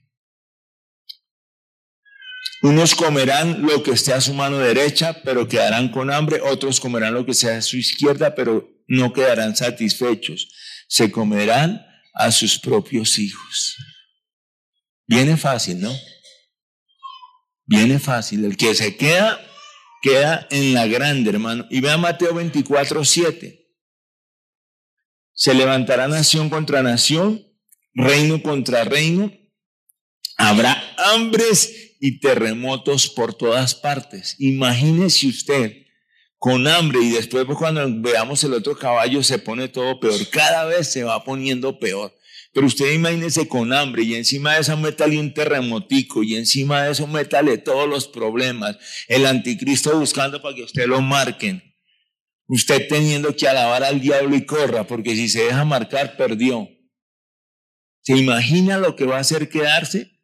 [2.62, 6.42] Unos comerán lo que esté a su mano derecha, pero quedarán con hambre.
[6.42, 10.48] Otros comerán lo que sea a su izquierda, pero no quedarán satisfechos.
[10.88, 13.78] Se comerán a sus propios hijos.
[15.08, 15.92] Viene fácil, ¿no?
[17.66, 18.46] Viene fácil.
[18.46, 19.40] El que se queda,
[20.04, 21.66] queda en la grande, hermano.
[21.72, 23.58] Y vea Mateo 24, 7.
[25.34, 27.44] Se levantará nación contra nación,
[27.96, 29.32] reino contra reino.
[30.38, 34.36] Habrá hambres y terremotos por todas partes.
[34.40, 35.86] Imagínese usted
[36.40, 40.20] con hambre y después pues, cuando veamos el otro caballo se pone todo peor.
[40.32, 42.12] Cada vez se va poniendo peor.
[42.54, 46.92] Pero usted imagínese con hambre y encima de eso métale un terremotico y encima de
[46.92, 48.78] eso métale todos los problemas.
[49.08, 51.64] El anticristo buscando para que usted lo marquen.
[52.48, 56.68] Usted teniendo que alabar al diablo y corra, porque si se deja marcar, perdió.
[58.02, 60.21] ¿Se imagina lo que va a hacer quedarse?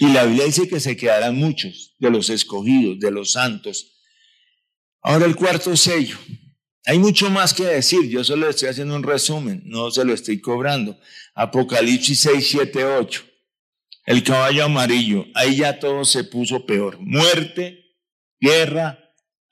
[0.00, 3.98] Y la Biblia dice que se quedarán muchos de los escogidos, de los santos.
[5.02, 6.18] Ahora el cuarto sello.
[6.84, 10.40] Hay mucho más que decir, yo solo estoy haciendo un resumen, no se lo estoy
[10.40, 10.98] cobrando.
[11.34, 13.24] Apocalipsis 6, 7, 8.
[14.06, 16.98] El caballo amarillo, ahí ya todo se puso peor.
[16.98, 17.94] Muerte,
[18.40, 18.98] guerra,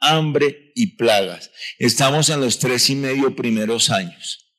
[0.01, 1.51] hambre y plagas.
[1.79, 4.55] Estamos en los tres y medio primeros años.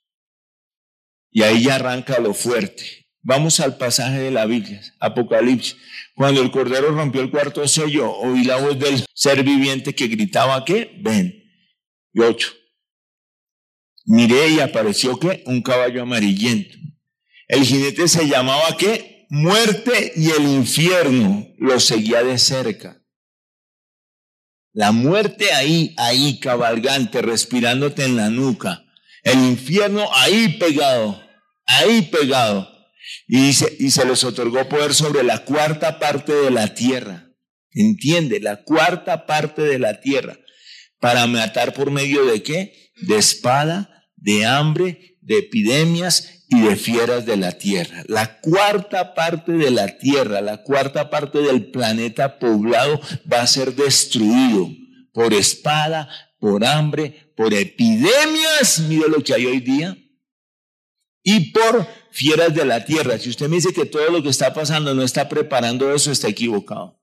[1.32, 3.07] Y ahí ya arranca lo fuerte.
[3.28, 5.76] Vamos al pasaje de la Biblia, Apocalipsis.
[6.16, 10.63] Cuando el Cordero rompió el cuarto sello, oí la voz del ser viviente que gritaba
[10.63, 10.98] ¿qué?
[11.02, 11.44] ven.
[12.13, 12.54] Y ocho.
[14.06, 16.78] Miré y apareció que un caballo amarillento.
[17.50, 19.28] El jinete se llamaba qué?
[19.30, 23.04] Muerte y el infierno lo seguía de cerca.
[24.72, 28.86] La muerte ahí, ahí cabalgante, respirándote en la nuca.
[29.22, 31.22] El infierno ahí pegado,
[31.66, 32.77] ahí pegado.
[33.28, 37.30] Y, se les otorgó poder sobre la cuarta parte de la tierra.
[37.72, 38.39] ¿Entiende?
[38.39, 40.38] La cuarta parte de la tierra.
[41.00, 42.91] ¿Para matar por medio de qué?
[43.02, 48.04] De espada, de hambre, de epidemias y de fieras de la tierra.
[48.08, 53.00] La cuarta parte de la tierra, la cuarta parte del planeta poblado
[53.32, 54.70] va a ser destruido
[55.12, 59.98] por espada, por hambre, por epidemias, mire lo que hay hoy día,
[61.24, 63.19] y por fieras de la tierra.
[63.19, 66.27] Si usted me dice que todo lo que está pasando no está preparando eso, está
[66.27, 66.99] equivocado.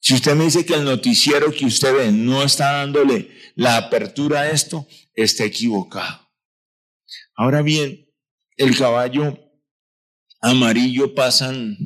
[0.00, 4.40] Si usted me dice que el noticiero que usted ve no está dándole la apertura
[4.40, 6.26] a esto, está equivocado.
[7.36, 8.10] Ahora bien,
[8.56, 9.38] el caballo
[10.40, 11.76] amarillo pasan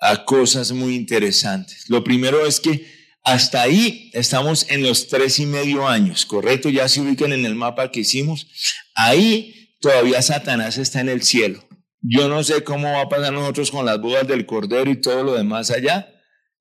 [0.00, 1.90] a cosas muy interesantes.
[1.90, 2.86] Lo primero es que
[3.22, 6.70] hasta ahí estamos en los tres y medio años, ¿correcto?
[6.70, 8.46] Ya se ubican en el mapa que hicimos.
[8.94, 11.64] Ahí todavía Satanás está en el cielo.
[12.00, 15.22] Yo no sé cómo va a pasar nosotros con las bodas del Cordero y todo
[15.22, 16.08] lo demás allá,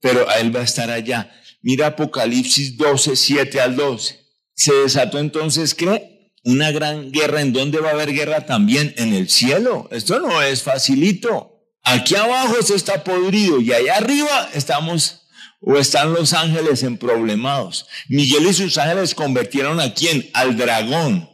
[0.01, 1.31] pero él va a estar allá.
[1.61, 4.19] Mira Apocalipsis 12, 7 al 12.
[4.53, 6.19] Se desató entonces, ¿qué?
[6.43, 7.41] una gran guerra.
[7.41, 8.93] ¿En dónde va a haber guerra también?
[8.97, 9.87] En el cielo.
[9.91, 11.55] Esto no es facilito.
[11.83, 15.27] Aquí abajo esto está podrido y allá arriba estamos
[15.61, 17.87] o están los ángeles en problemados.
[18.07, 20.29] Miguel y sus ángeles convirtieron a quién?
[20.33, 21.29] Al dragón.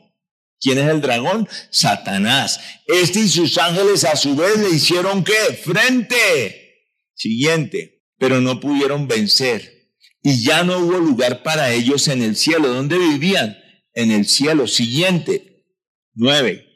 [0.60, 1.48] ¿Quién es el dragón?
[1.70, 2.60] Satanás.
[2.88, 5.34] Este y sus ángeles a su vez le hicieron qué?
[5.64, 6.90] Frente.
[7.14, 8.04] Siguiente.
[8.18, 9.92] Pero no pudieron vencer.
[10.24, 12.70] Y ya no hubo lugar para ellos en el cielo.
[12.70, 13.58] ¿Dónde vivían?
[13.96, 14.68] en el cielo.
[14.68, 15.64] Siguiente,
[16.14, 16.68] nueve.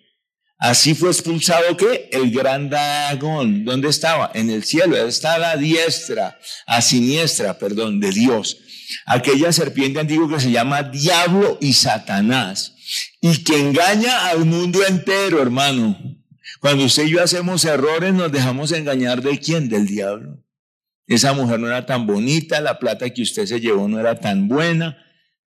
[0.57, 4.31] Así fue expulsado que el gran dragón, ¿dónde estaba?
[4.33, 8.57] En el cielo, está a diestra, a siniestra, perdón, de Dios.
[9.05, 12.75] Aquella serpiente antigua que se llama Diablo y Satanás,
[13.21, 15.97] y que engaña al mundo entero, hermano.
[16.59, 19.69] Cuando usted y yo hacemos errores, nos dejamos engañar de quién?
[19.69, 20.43] Del diablo.
[21.07, 24.47] Esa mujer no era tan bonita, la plata que usted se llevó no era tan
[24.47, 24.97] buena,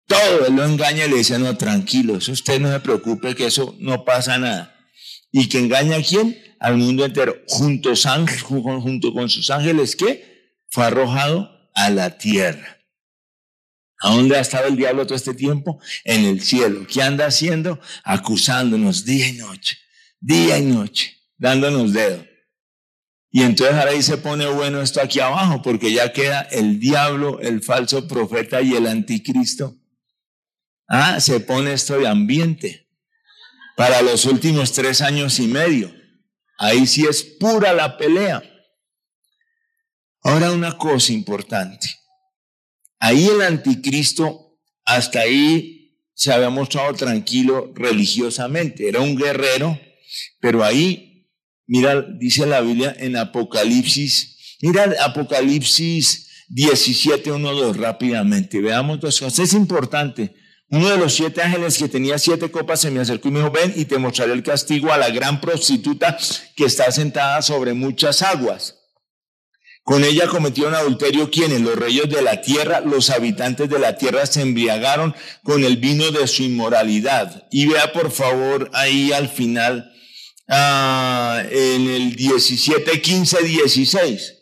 [0.07, 3.75] todo, él lo engaña y le dice, no, tranquilo, usted no se preocupe que eso
[3.79, 4.75] no pasa nada.
[5.31, 6.37] ¿Y que engaña a quién?
[6.59, 7.35] Al mundo entero.
[7.47, 10.57] Junto, junto con sus ángeles, ¿qué?
[10.69, 12.80] Fue arrojado a la tierra.
[14.01, 15.79] ¿A dónde ha estado el diablo todo este tiempo?
[16.03, 16.85] En el cielo.
[16.87, 17.79] ¿Qué anda haciendo?
[18.03, 19.77] Acusándonos día y noche,
[20.19, 22.25] día y noche, dándonos dedo.
[23.29, 27.39] Y entonces ahora ahí se pone bueno esto aquí abajo, porque ya queda el diablo,
[27.39, 29.77] el falso profeta y el anticristo
[30.93, 32.89] Ah, se pone esto de ambiente
[33.77, 35.89] para los últimos tres años y medio.
[36.57, 38.43] Ahí sí es pura la pelea.
[40.21, 41.87] Ahora una cosa importante.
[43.01, 48.87] Ahí el anticristo, hasta ahí se había mostrado tranquilo religiosamente.
[48.87, 49.77] Era un guerrero,
[50.39, 51.27] pero ahí,
[51.65, 58.61] mira, dice la Biblia en Apocalipsis, mira Apocalipsis 17, 1, 2 rápidamente.
[58.61, 59.39] Veamos dos cosas.
[59.39, 60.35] Es importante
[60.69, 63.51] uno de los siete ángeles que tenía siete copas se me acercó y me dijo,
[63.51, 66.17] ven y te mostraré el castigo a la gran prostituta
[66.55, 68.80] que está sentada sobre muchas aguas.
[69.83, 74.25] Con ella cometieron adulterio quienes, los reyes de la tierra, los habitantes de la tierra
[74.25, 77.47] se embriagaron con el vino de su inmoralidad.
[77.51, 79.91] Y vea por favor ahí al final,
[80.47, 84.37] ah, en el 17, 15, 16.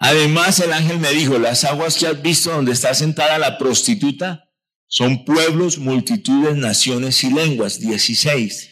[0.00, 4.48] Además, el ángel me dijo, las aguas que has visto donde está sentada la prostituta
[4.88, 7.78] son pueblos, multitudes, naciones y lenguas.
[7.78, 8.70] 16.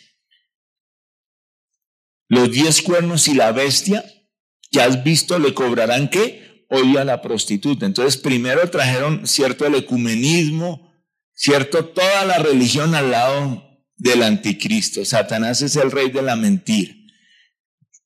[2.28, 4.04] Los diez cuernos y la bestia
[4.70, 6.66] que has visto le cobrarán qué?
[6.70, 7.86] Hoy a la prostituta.
[7.86, 10.92] Entonces, primero trajeron cierto el ecumenismo,
[11.32, 13.64] cierto toda la religión al lado
[13.96, 15.04] del anticristo.
[15.04, 16.92] Satanás es el rey de la mentira.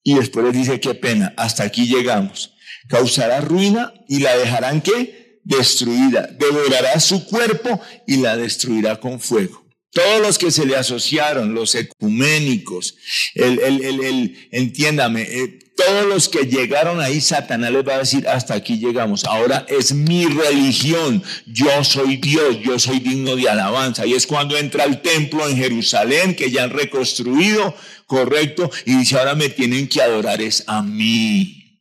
[0.05, 2.53] Y después les dice, qué pena, hasta aquí llegamos
[2.89, 6.27] causará ruina y la dejarán que destruida.
[6.39, 9.67] Devorará su cuerpo y la destruirá con fuego.
[9.91, 12.97] Todos los que se le asociaron, los ecuménicos,
[13.35, 18.29] el, el, el, entiéndame, eh, todos los que llegaron ahí, Satanás les va a decir,
[18.29, 19.25] hasta aquí llegamos.
[19.25, 21.23] Ahora es mi religión.
[21.47, 24.07] Yo soy Dios, yo soy digno de alabanza.
[24.07, 27.75] Y es cuando entra al templo en Jerusalén, que ya han reconstruido,
[28.07, 31.81] correcto, y dice, ahora me tienen que adorar es a mí.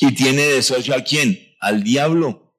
[0.00, 1.56] ¿Y tiene de socio a quién?
[1.60, 2.54] Al diablo.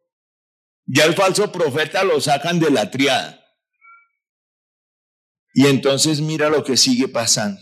[0.86, 3.40] Ya el falso profeta lo sacan de la triada.
[5.54, 7.62] Y entonces mira lo que sigue pasando.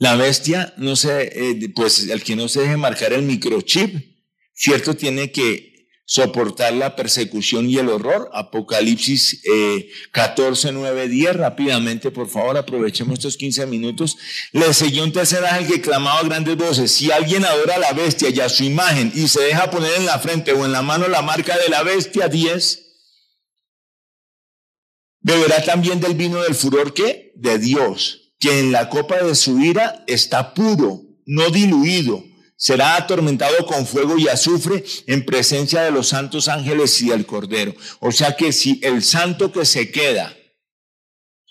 [0.00, 3.96] La bestia, no sé, eh, pues el que no se deje marcar el microchip,
[4.54, 5.70] cierto, tiene que
[6.06, 8.30] soportar la persecución y el horror.
[8.32, 11.36] Apocalipsis eh, 14, 9, 10.
[11.36, 14.16] Rápidamente, por favor, aprovechemos estos 15 minutos.
[14.52, 16.90] Le seguía un tercer ángel que clamaba a grandes voces.
[16.90, 20.06] Si alguien adora a la bestia y a su imagen y se deja poner en
[20.06, 22.86] la frente o en la mano la marca de la bestia, 10.
[25.20, 29.60] Beberá también del vino del furor que de Dios, que en la copa de su
[29.60, 32.24] ira está puro, no diluido
[32.60, 37.74] será atormentado con fuego y azufre en presencia de los santos ángeles y del Cordero.
[38.00, 40.36] O sea que si el santo que se queda,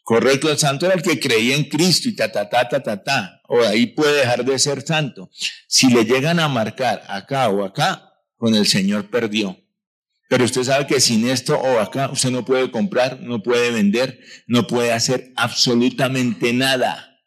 [0.04, 3.04] correcto, el santo era el que creía en Cristo y ta, ta, ta, ta, ta,
[3.04, 5.32] ta, o ahí puede dejar de ser santo.
[5.68, 9.58] Si le llegan a marcar acá o acá, con el Señor perdió.
[10.30, 14.20] Pero usted sabe que sin esto o acá usted no puede comprar, no puede vender,
[14.46, 17.20] no puede hacer absolutamente nada.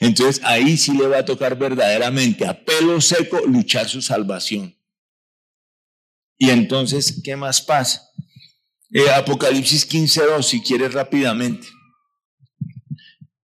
[0.00, 4.74] Entonces ahí sí le va a tocar verdaderamente a pelo seco luchar su salvación.
[6.38, 8.08] Y entonces, ¿qué más pasa?
[8.90, 11.68] Eh, Apocalipsis 15.2, si quieres rápidamente.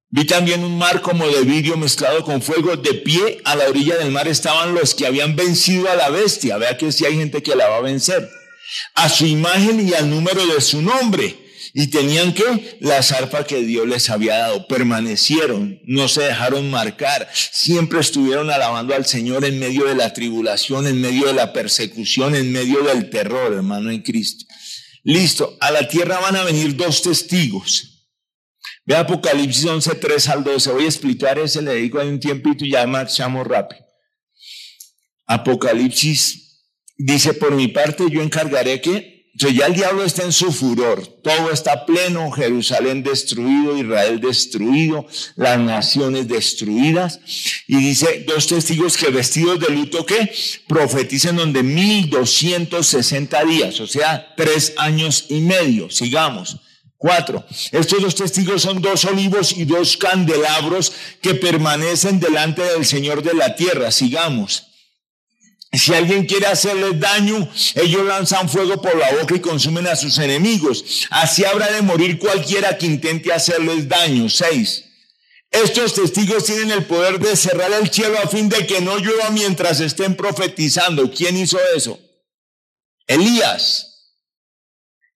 [0.08, 2.78] Vi también un mar como de vidrio mezclado con fuego.
[2.78, 6.58] De pie a la orilla del mar estaban los que habían vencido a la bestia.
[6.58, 8.30] Vea que si hay gente que la va a vencer.
[8.94, 11.46] A su imagen y al número de su nombre
[11.78, 14.66] y tenían que la zarpa que Dios les había dado.
[14.66, 20.88] Permanecieron, no se dejaron marcar, siempre estuvieron alabando al Señor en medio de la tribulación,
[20.88, 24.46] en medio de la persecución, en medio del terror, hermano en Cristo.
[25.04, 28.08] Listo, a la tierra van a venir dos testigos.
[28.86, 30.72] Ve Apocalipsis 11, 3 al 12.
[30.72, 33.86] Voy a explicar ese, le digo en un tiempito y ya marchamos rápido.
[35.26, 36.45] Apocalipsis
[36.98, 41.06] dice, por mi parte yo encargaré que entonces ya el diablo está en su furor,
[41.22, 47.20] todo está pleno, Jerusalén destruido, Israel destruido, las naciones destruidas.
[47.68, 50.34] Y dice dos testigos que vestidos de luto que
[50.70, 55.90] profetizan donde 1260 días, o sea, tres años y medio.
[55.90, 56.62] Sigamos.
[56.96, 57.46] Cuatro.
[57.74, 63.34] Estos dos testigos son dos olivos y dos candelabros que permanecen delante del Señor de
[63.34, 63.92] la tierra.
[63.92, 64.75] Sigamos.
[65.78, 70.18] Si alguien quiere hacerles daño, ellos lanzan fuego por la boca y consumen a sus
[70.18, 71.08] enemigos.
[71.10, 74.30] Así habrá de morir cualquiera que intente hacerles daño.
[74.30, 74.86] Seis.
[75.52, 79.30] Estos testigos tienen el poder de cerrar el cielo a fin de que no llueva
[79.30, 81.10] mientras estén profetizando.
[81.12, 82.00] ¿Quién hizo eso?
[83.08, 84.12] Elías.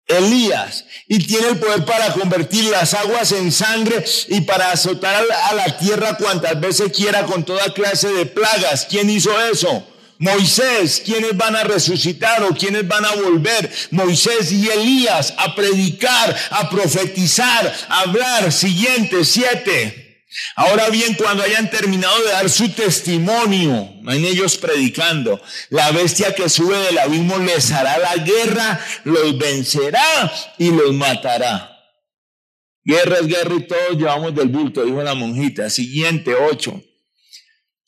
[0.06, 0.84] Elías.
[1.08, 5.78] Y tiene el poder para convertir las aguas en sangre y para azotar a la
[5.78, 8.86] tierra cuantas veces quiera con toda clase de plagas.
[8.88, 9.95] ¿Quién hizo eso?
[10.18, 16.36] Moisés, quienes van a resucitar o quienes van a volver, Moisés y Elías a predicar,
[16.50, 18.52] a profetizar, a hablar.
[18.52, 20.06] Siguiente, siete.
[20.54, 25.40] Ahora bien, cuando hayan terminado de dar su testimonio, en ellos predicando,
[25.70, 31.72] la bestia que sube del abismo les hará la guerra, los vencerá y los matará.
[32.84, 35.70] Guerra es guerra y todos llevamos del bulto, dijo la monjita.
[35.70, 36.82] Siguiente, ocho.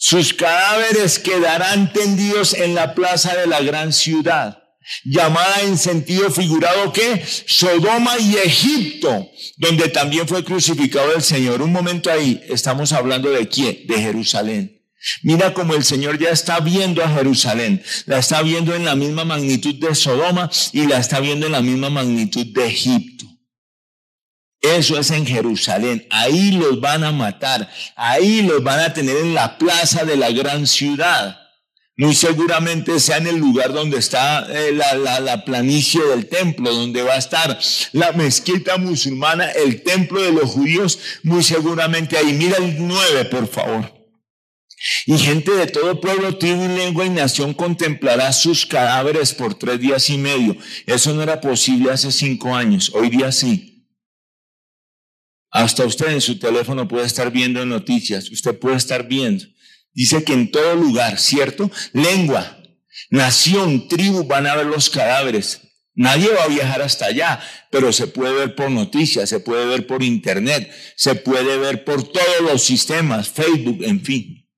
[0.00, 4.62] Sus cadáveres quedarán tendidos en la plaza de la gran ciudad,
[5.04, 11.62] llamada en sentido figurado que Sodoma y Egipto, donde también fue crucificado el Señor.
[11.62, 13.88] Un momento ahí, estamos hablando de quién?
[13.88, 14.80] De Jerusalén.
[15.22, 19.24] Mira como el Señor ya está viendo a Jerusalén, la está viendo en la misma
[19.24, 23.17] magnitud de Sodoma y la está viendo en la misma magnitud de Egipto.
[24.76, 26.06] Eso es en Jerusalén.
[26.10, 27.68] Ahí los van a matar.
[27.96, 31.38] Ahí los van a tener en la plaza de la gran ciudad.
[31.96, 36.72] Muy seguramente sea en el lugar donde está eh, la, la, la, planicie del templo,
[36.72, 37.58] donde va a estar
[37.90, 42.34] la mezquita musulmana, el templo de los judíos, muy seguramente ahí.
[42.34, 43.98] Mira el 9, por favor.
[45.06, 50.08] Y gente de todo pueblo, tribu lengua y nación contemplará sus cadáveres por tres días
[50.10, 50.56] y medio.
[50.86, 53.67] Eso no era posible hace cinco años, hoy día sí.
[55.50, 59.44] Hasta usted en su teléfono puede estar viendo noticias, usted puede estar viendo.
[59.92, 61.70] Dice que en todo lugar, ¿cierto?
[61.92, 62.62] Lengua,
[63.10, 65.62] nación, tribu van a ver los cadáveres.
[65.94, 67.40] Nadie va a viajar hasta allá,
[67.72, 72.04] pero se puede ver por noticias, se puede ver por internet, se puede ver por
[72.04, 74.48] todos los sistemas, Facebook, en fin.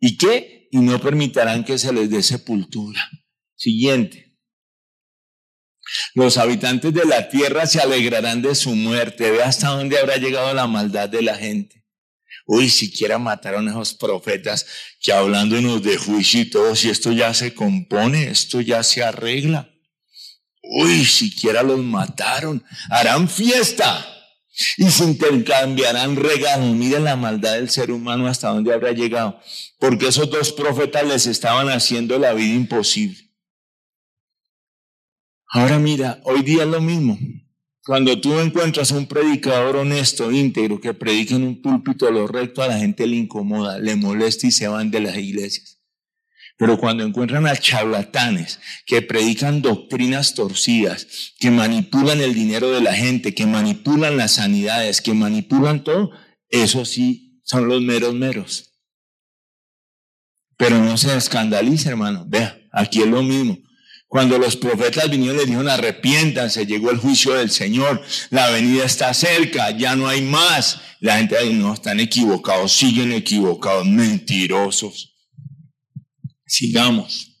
[0.00, 0.68] ¿Y qué?
[0.70, 3.10] Y no permitirán que se les dé sepultura.
[3.54, 4.23] Siguiente.
[6.14, 9.30] Los habitantes de la tierra se alegrarán de su muerte.
[9.30, 11.84] Ve hasta dónde habrá llegado la maldad de la gente.
[12.46, 14.66] Uy, siquiera mataron a esos profetas
[15.00, 19.70] que hablándonos de juicio y todo, si esto ya se compone, esto ya se arregla.
[20.62, 22.64] Uy, siquiera los mataron.
[22.90, 24.06] Harán fiesta
[24.76, 26.74] y se intercambiarán regalos.
[26.74, 29.40] Miren la maldad del ser humano hasta dónde habrá llegado.
[29.78, 33.23] Porque esos dos profetas les estaban haciendo la vida imposible.
[35.54, 37.16] Ahora mira, hoy día es lo mismo.
[37.84, 42.66] Cuando tú encuentras un predicador honesto, íntegro, que predica en un púlpito lo recto, a
[42.66, 45.80] la gente le incomoda, le molesta y se van de las iglesias.
[46.58, 51.06] Pero cuando encuentran a charlatanes que predican doctrinas torcidas,
[51.38, 56.10] que manipulan el dinero de la gente, que manipulan las sanidades, que manipulan todo,
[56.48, 58.72] eso sí son los meros meros.
[60.56, 62.24] Pero no se escandalice, hermano.
[62.26, 63.56] Vea, aquí es lo mismo.
[64.14, 68.00] Cuando los profetas vinieron les dijeron arrepiéntanse, llegó el juicio del Señor,
[68.30, 70.78] la venida está cerca, ya no hay más.
[71.00, 75.16] La gente dice, no, están equivocados, siguen equivocados, mentirosos.
[76.46, 77.40] Sigamos.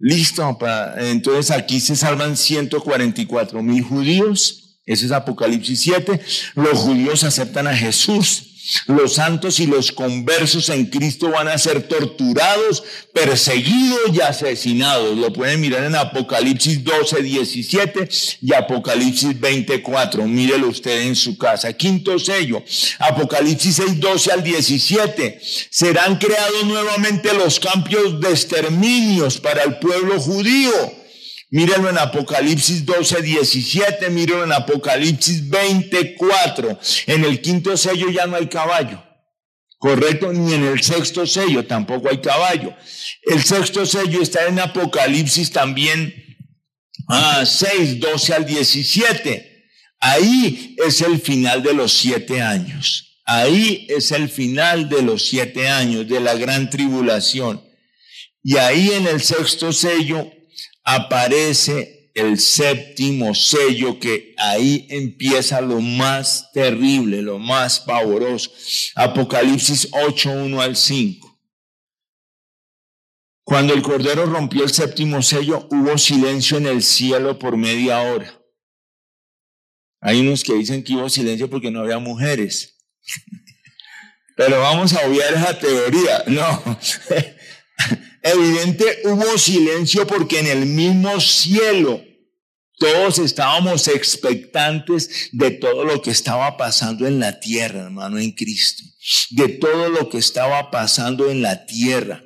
[0.00, 0.58] Listo,
[0.98, 6.20] entonces aquí se salvan 144 mil judíos, ese es Apocalipsis 7,
[6.56, 8.49] los judíos aceptan a Jesús
[8.86, 15.16] los santos y los conversos en Cristo van a ser torturados, perseguidos y asesinados.
[15.16, 18.08] Lo pueden mirar en Apocalipsis 12, 17
[18.42, 20.26] y Apocalipsis 24.
[20.26, 21.72] Mírelo usted en su casa.
[21.72, 22.62] Quinto sello,
[22.98, 25.40] Apocalipsis 6, 12 al 17.
[25.70, 30.99] Serán creados nuevamente los campos de exterminios para el pueblo judío
[31.50, 36.78] Mírenlo en Apocalipsis 12, 17, mírenlo en Apocalipsis 24.
[37.06, 39.02] En el quinto sello ya no hay caballo.
[39.78, 42.76] Correcto, ni en el sexto sello tampoco hay caballo.
[43.22, 46.14] El sexto sello está en Apocalipsis también
[47.08, 49.66] ah, 6, 12 al 17.
[49.98, 53.20] Ahí es el final de los siete años.
[53.24, 57.60] Ahí es el final de los siete años de la gran tribulación.
[58.42, 60.30] Y ahí en el sexto sello
[60.94, 68.50] aparece el séptimo sello que ahí empieza lo más terrible, lo más pavoroso.
[68.96, 71.40] Apocalipsis 8, 1 al 5.
[73.44, 78.40] Cuando el Cordero rompió el séptimo sello, hubo silencio en el cielo por media hora.
[80.00, 82.78] Hay unos que dicen que hubo silencio porque no había mujeres.
[84.36, 86.24] Pero vamos a obviar esa teoría.
[86.26, 86.78] No.
[88.22, 92.02] Evidente hubo silencio porque en el mismo cielo
[92.80, 98.82] todos estábamos expectantes de todo lo que estaba pasando en la tierra, hermano, en Cristo.
[99.30, 102.24] De todo lo que estaba pasando en la tierra.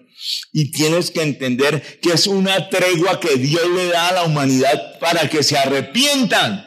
[0.53, 4.99] Y tienes que entender que es una tregua que Dios le da a la humanidad
[5.01, 6.64] para que se arrepientan.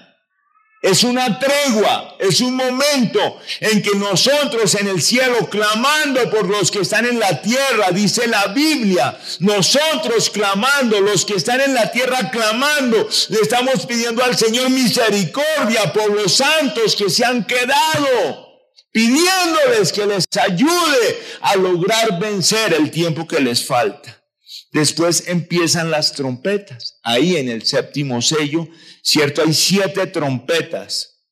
[0.87, 6.71] Es una tregua, es un momento en que nosotros en el cielo, clamando por los
[6.71, 11.91] que están en la tierra, dice la Biblia, nosotros clamando, los que están en la
[11.91, 18.47] tierra clamando, le estamos pidiendo al Señor misericordia por los santos que se han quedado,
[18.93, 24.23] pidiéndoles que les ayude a lograr vencer el tiempo que les falta.
[24.71, 26.99] Después empiezan las trompetas.
[27.03, 28.67] Ahí en el séptimo sello,
[29.09, 31.23] cierto, hay siete trompetas.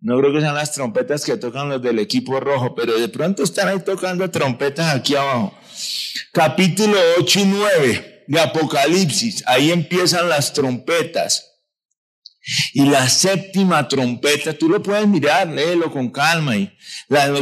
[0.00, 3.42] No creo que sean las trompetas que tocan los del equipo rojo, pero de pronto
[3.42, 5.56] están ahí tocando trompetas aquí abajo.
[6.32, 9.42] Capítulo 8 y 9 de Apocalipsis.
[9.46, 11.50] Ahí empiezan las trompetas.
[12.74, 16.56] Y la séptima trompeta, tú lo puedes mirar, léelo con calma.
[16.56, 16.70] Y
[17.08, 17.32] la,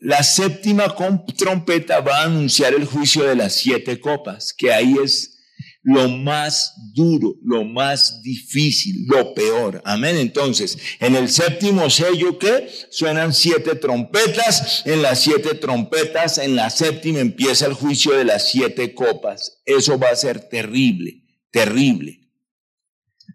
[0.00, 0.92] la séptima
[1.36, 5.37] trompeta va a anunciar el juicio de las siete copas, que ahí es
[5.82, 9.80] lo más duro, lo más difícil, lo peor.
[9.84, 10.16] Amén.
[10.16, 16.70] Entonces, en el séptimo sello que suenan siete trompetas, en las siete trompetas, en la
[16.70, 19.62] séptima empieza el juicio de las siete copas.
[19.64, 22.28] Eso va a ser terrible, terrible.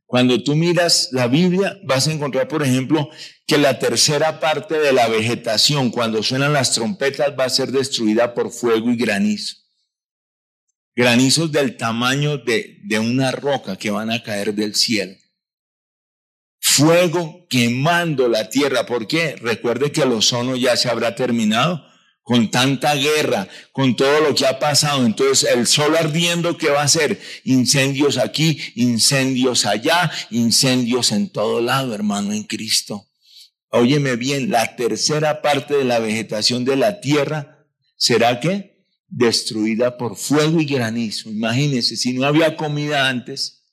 [0.05, 3.09] Cuando tú miras la Biblia, vas a encontrar, por ejemplo,
[3.47, 8.35] que la tercera parte de la vegetación, cuando suenan las trompetas, va a ser destruida
[8.35, 9.62] por fuego y granizo.
[10.95, 15.15] Granizos del tamaño de, de una roca que van a caer del cielo.
[16.59, 18.85] Fuego quemando la tierra.
[18.85, 19.35] ¿Por qué?
[19.35, 21.83] Recuerde que el ozono ya se habrá terminado
[22.23, 25.05] con tanta guerra, con todo lo que ha pasado.
[25.05, 27.19] Entonces, el sol ardiendo, ¿qué va a hacer?
[27.43, 33.09] Incendios aquí, incendios allá, incendios en todo lado, hermano, en Cristo.
[33.69, 37.67] Óyeme bien, la tercera parte de la vegetación de la tierra
[37.97, 38.72] será que
[39.15, 41.29] destruida por fuego y granizo.
[41.29, 43.63] Imagínense, si no había comida antes,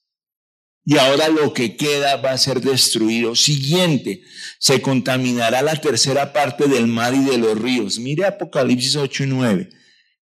[0.84, 3.34] y ahora lo que queda va a ser destruido.
[3.34, 4.22] Siguiente,
[4.58, 7.98] se contaminará la tercera parte del mar y de los ríos.
[7.98, 9.70] Mire Apocalipsis 8 y 9.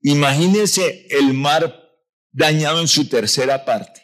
[0.02, 1.82] Imagínense el mar
[2.32, 4.02] dañado en su tercera parte.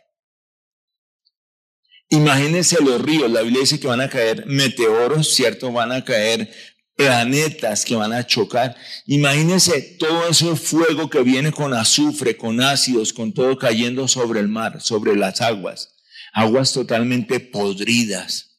[2.08, 3.30] Imagínense los ríos.
[3.30, 5.72] La Biblia dice que van a caer meteoros, ¿cierto?
[5.72, 6.52] Van a caer
[7.01, 8.76] planetas que van a chocar.
[9.07, 14.48] Imagínense todo ese fuego que viene con azufre, con ácidos, con todo cayendo sobre el
[14.48, 15.96] mar, sobre las aguas.
[16.32, 18.59] aguas totalmente podridas.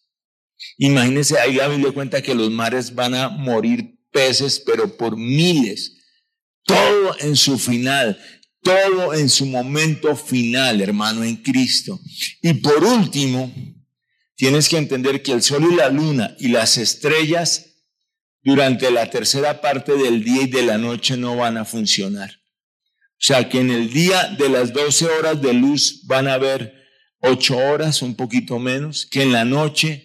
[0.77, 5.97] Imagínense, ahí la Biblia cuenta que los mares van a morir peces, pero por miles.
[6.63, 8.19] Todo en su final,
[8.61, 11.99] todo en su momento final, hermano, en Cristo.
[12.41, 13.53] Y por último,
[14.35, 17.70] tienes que entender que el sol y la luna y las estrellas
[18.43, 22.41] durante la tercera parte del día y de la noche no van a funcionar.
[23.21, 26.73] O sea que en el día de las 12 horas de luz van a haber
[27.19, 30.03] 8 horas, un poquito menos, que en la noche,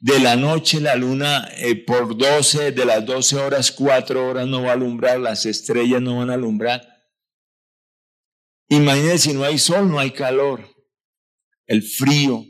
[0.00, 4.62] de la noche la luna eh, por 12, de las 12 horas, 4 horas no
[4.62, 6.82] va a alumbrar, las estrellas no van a alumbrar.
[8.68, 10.66] Imagínense si no hay sol, no hay calor,
[11.66, 12.42] el frío.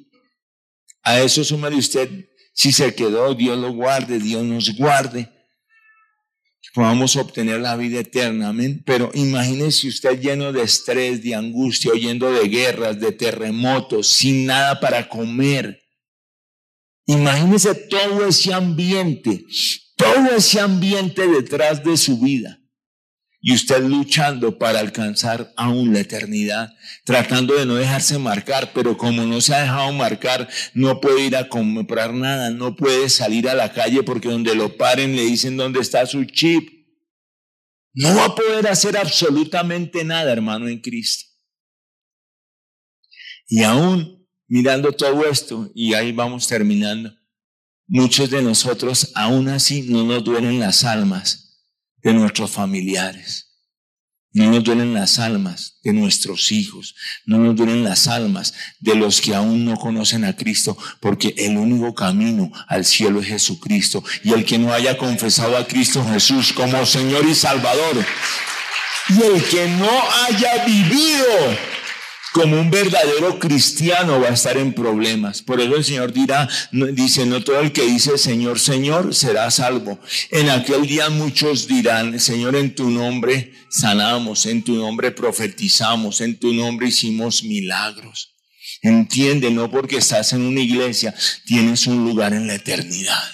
[1.03, 2.11] A eso de usted
[2.57, 5.31] si se quedó, Dios lo guarde, Dios nos guarde.
[6.73, 8.83] Podamos obtener la vida eterna, amén.
[8.85, 14.81] Pero imagínese usted lleno de estrés, de angustia, oyendo de guerras, de terremotos, sin nada
[14.81, 15.83] para comer.
[17.07, 19.45] Imagínese todo ese ambiente,
[19.97, 22.56] todo ese ambiente detrás de su vida
[23.49, 26.75] y usted luchando para alcanzar aún la eternidad,
[27.05, 31.37] tratando de no dejarse marcar, pero como no se ha dejado marcar, no puede ir
[31.37, 35.57] a comprar nada, no puede salir a la calle porque donde lo paren le dicen
[35.57, 36.89] dónde está su chip.
[37.95, 41.27] No va a poder hacer absolutamente nada, hermano, en Cristo.
[43.47, 47.15] Y aún mirando todo esto, y ahí vamos terminando,
[47.87, 51.46] muchos de nosotros aún así no nos duelen las almas
[52.07, 53.49] de nuestros familiares.
[54.33, 56.95] No nos duelen las almas de nuestros hijos,
[57.25, 61.57] no nos duelen las almas de los que aún no conocen a Cristo, porque el
[61.57, 64.05] único camino al cielo es Jesucristo.
[64.23, 67.97] Y el que no haya confesado a Cristo Jesús como Señor y Salvador,
[69.09, 69.91] y el que no
[70.27, 71.27] haya vivido
[72.37, 75.41] como un verdadero cristiano va a estar en problemas.
[75.41, 76.47] Por eso el Señor dirá,
[76.93, 79.99] dice, no todo el que dice Señor, Señor será salvo.
[80.31, 86.39] En aquel día muchos dirán, Señor, en tu nombre sanamos, en tu nombre profetizamos, en
[86.39, 88.35] tu nombre hicimos milagros.
[88.83, 91.15] Entiende, no porque estás en una iglesia,
[91.47, 93.31] tienes un lugar en la eternidad.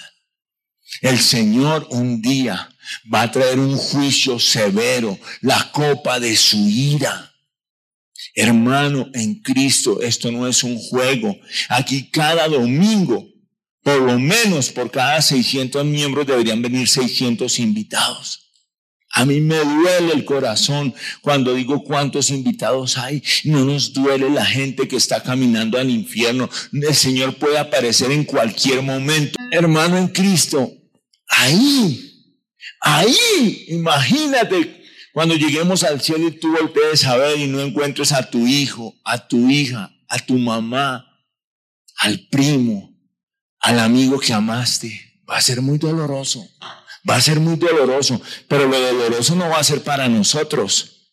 [1.01, 2.69] El Señor un día
[3.13, 7.32] va a traer un juicio severo, la copa de su ira
[8.35, 11.37] Hermano, en Cristo esto no es un juego.
[11.69, 13.27] Aquí cada domingo,
[13.83, 18.39] por lo menos por cada 600 miembros deberían venir 600 invitados.
[19.15, 23.21] A mí me duele el corazón cuando digo cuántos invitados hay.
[23.43, 26.49] No nos duele la gente que está caminando al infierno.
[26.71, 29.37] El Señor puede aparecer en cualquier momento.
[29.51, 30.73] Hermano en Cristo,
[31.27, 32.31] ahí,
[32.81, 34.82] ahí, imagínate
[35.13, 38.95] cuando lleguemos al cielo y tú voltees a ver y no encuentres a tu hijo,
[39.05, 41.07] a tu hija, a tu mamá,
[41.97, 42.91] al primo,
[43.59, 46.45] al amigo que amaste, va a ser muy doloroso.
[47.07, 51.11] Va a ser muy doloroso, pero lo doloroso no va a ser para nosotros.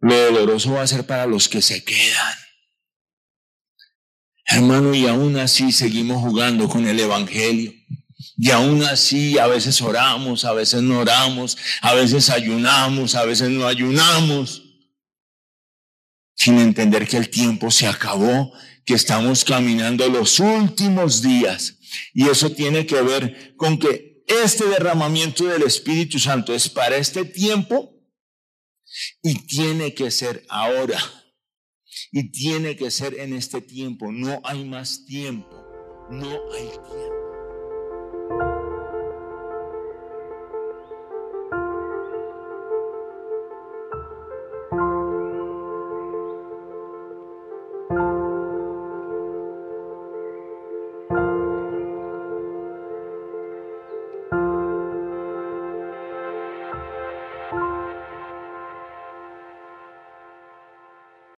[0.00, 2.34] Lo doloroso va a ser para los que se quedan.
[4.46, 7.77] Hermano, y aún así seguimos jugando con el Evangelio.
[8.40, 13.50] Y aún así, a veces oramos, a veces no oramos, a veces ayunamos, a veces
[13.50, 14.62] no ayunamos,
[16.36, 18.52] sin entender que el tiempo se acabó,
[18.86, 21.78] que estamos caminando los últimos días.
[22.14, 27.24] Y eso tiene que ver con que este derramamiento del Espíritu Santo es para este
[27.24, 27.92] tiempo
[29.20, 30.98] y tiene que ser ahora.
[32.12, 34.12] Y tiene que ser en este tiempo.
[34.12, 35.48] No hay más tiempo.
[36.08, 37.17] No hay tiempo.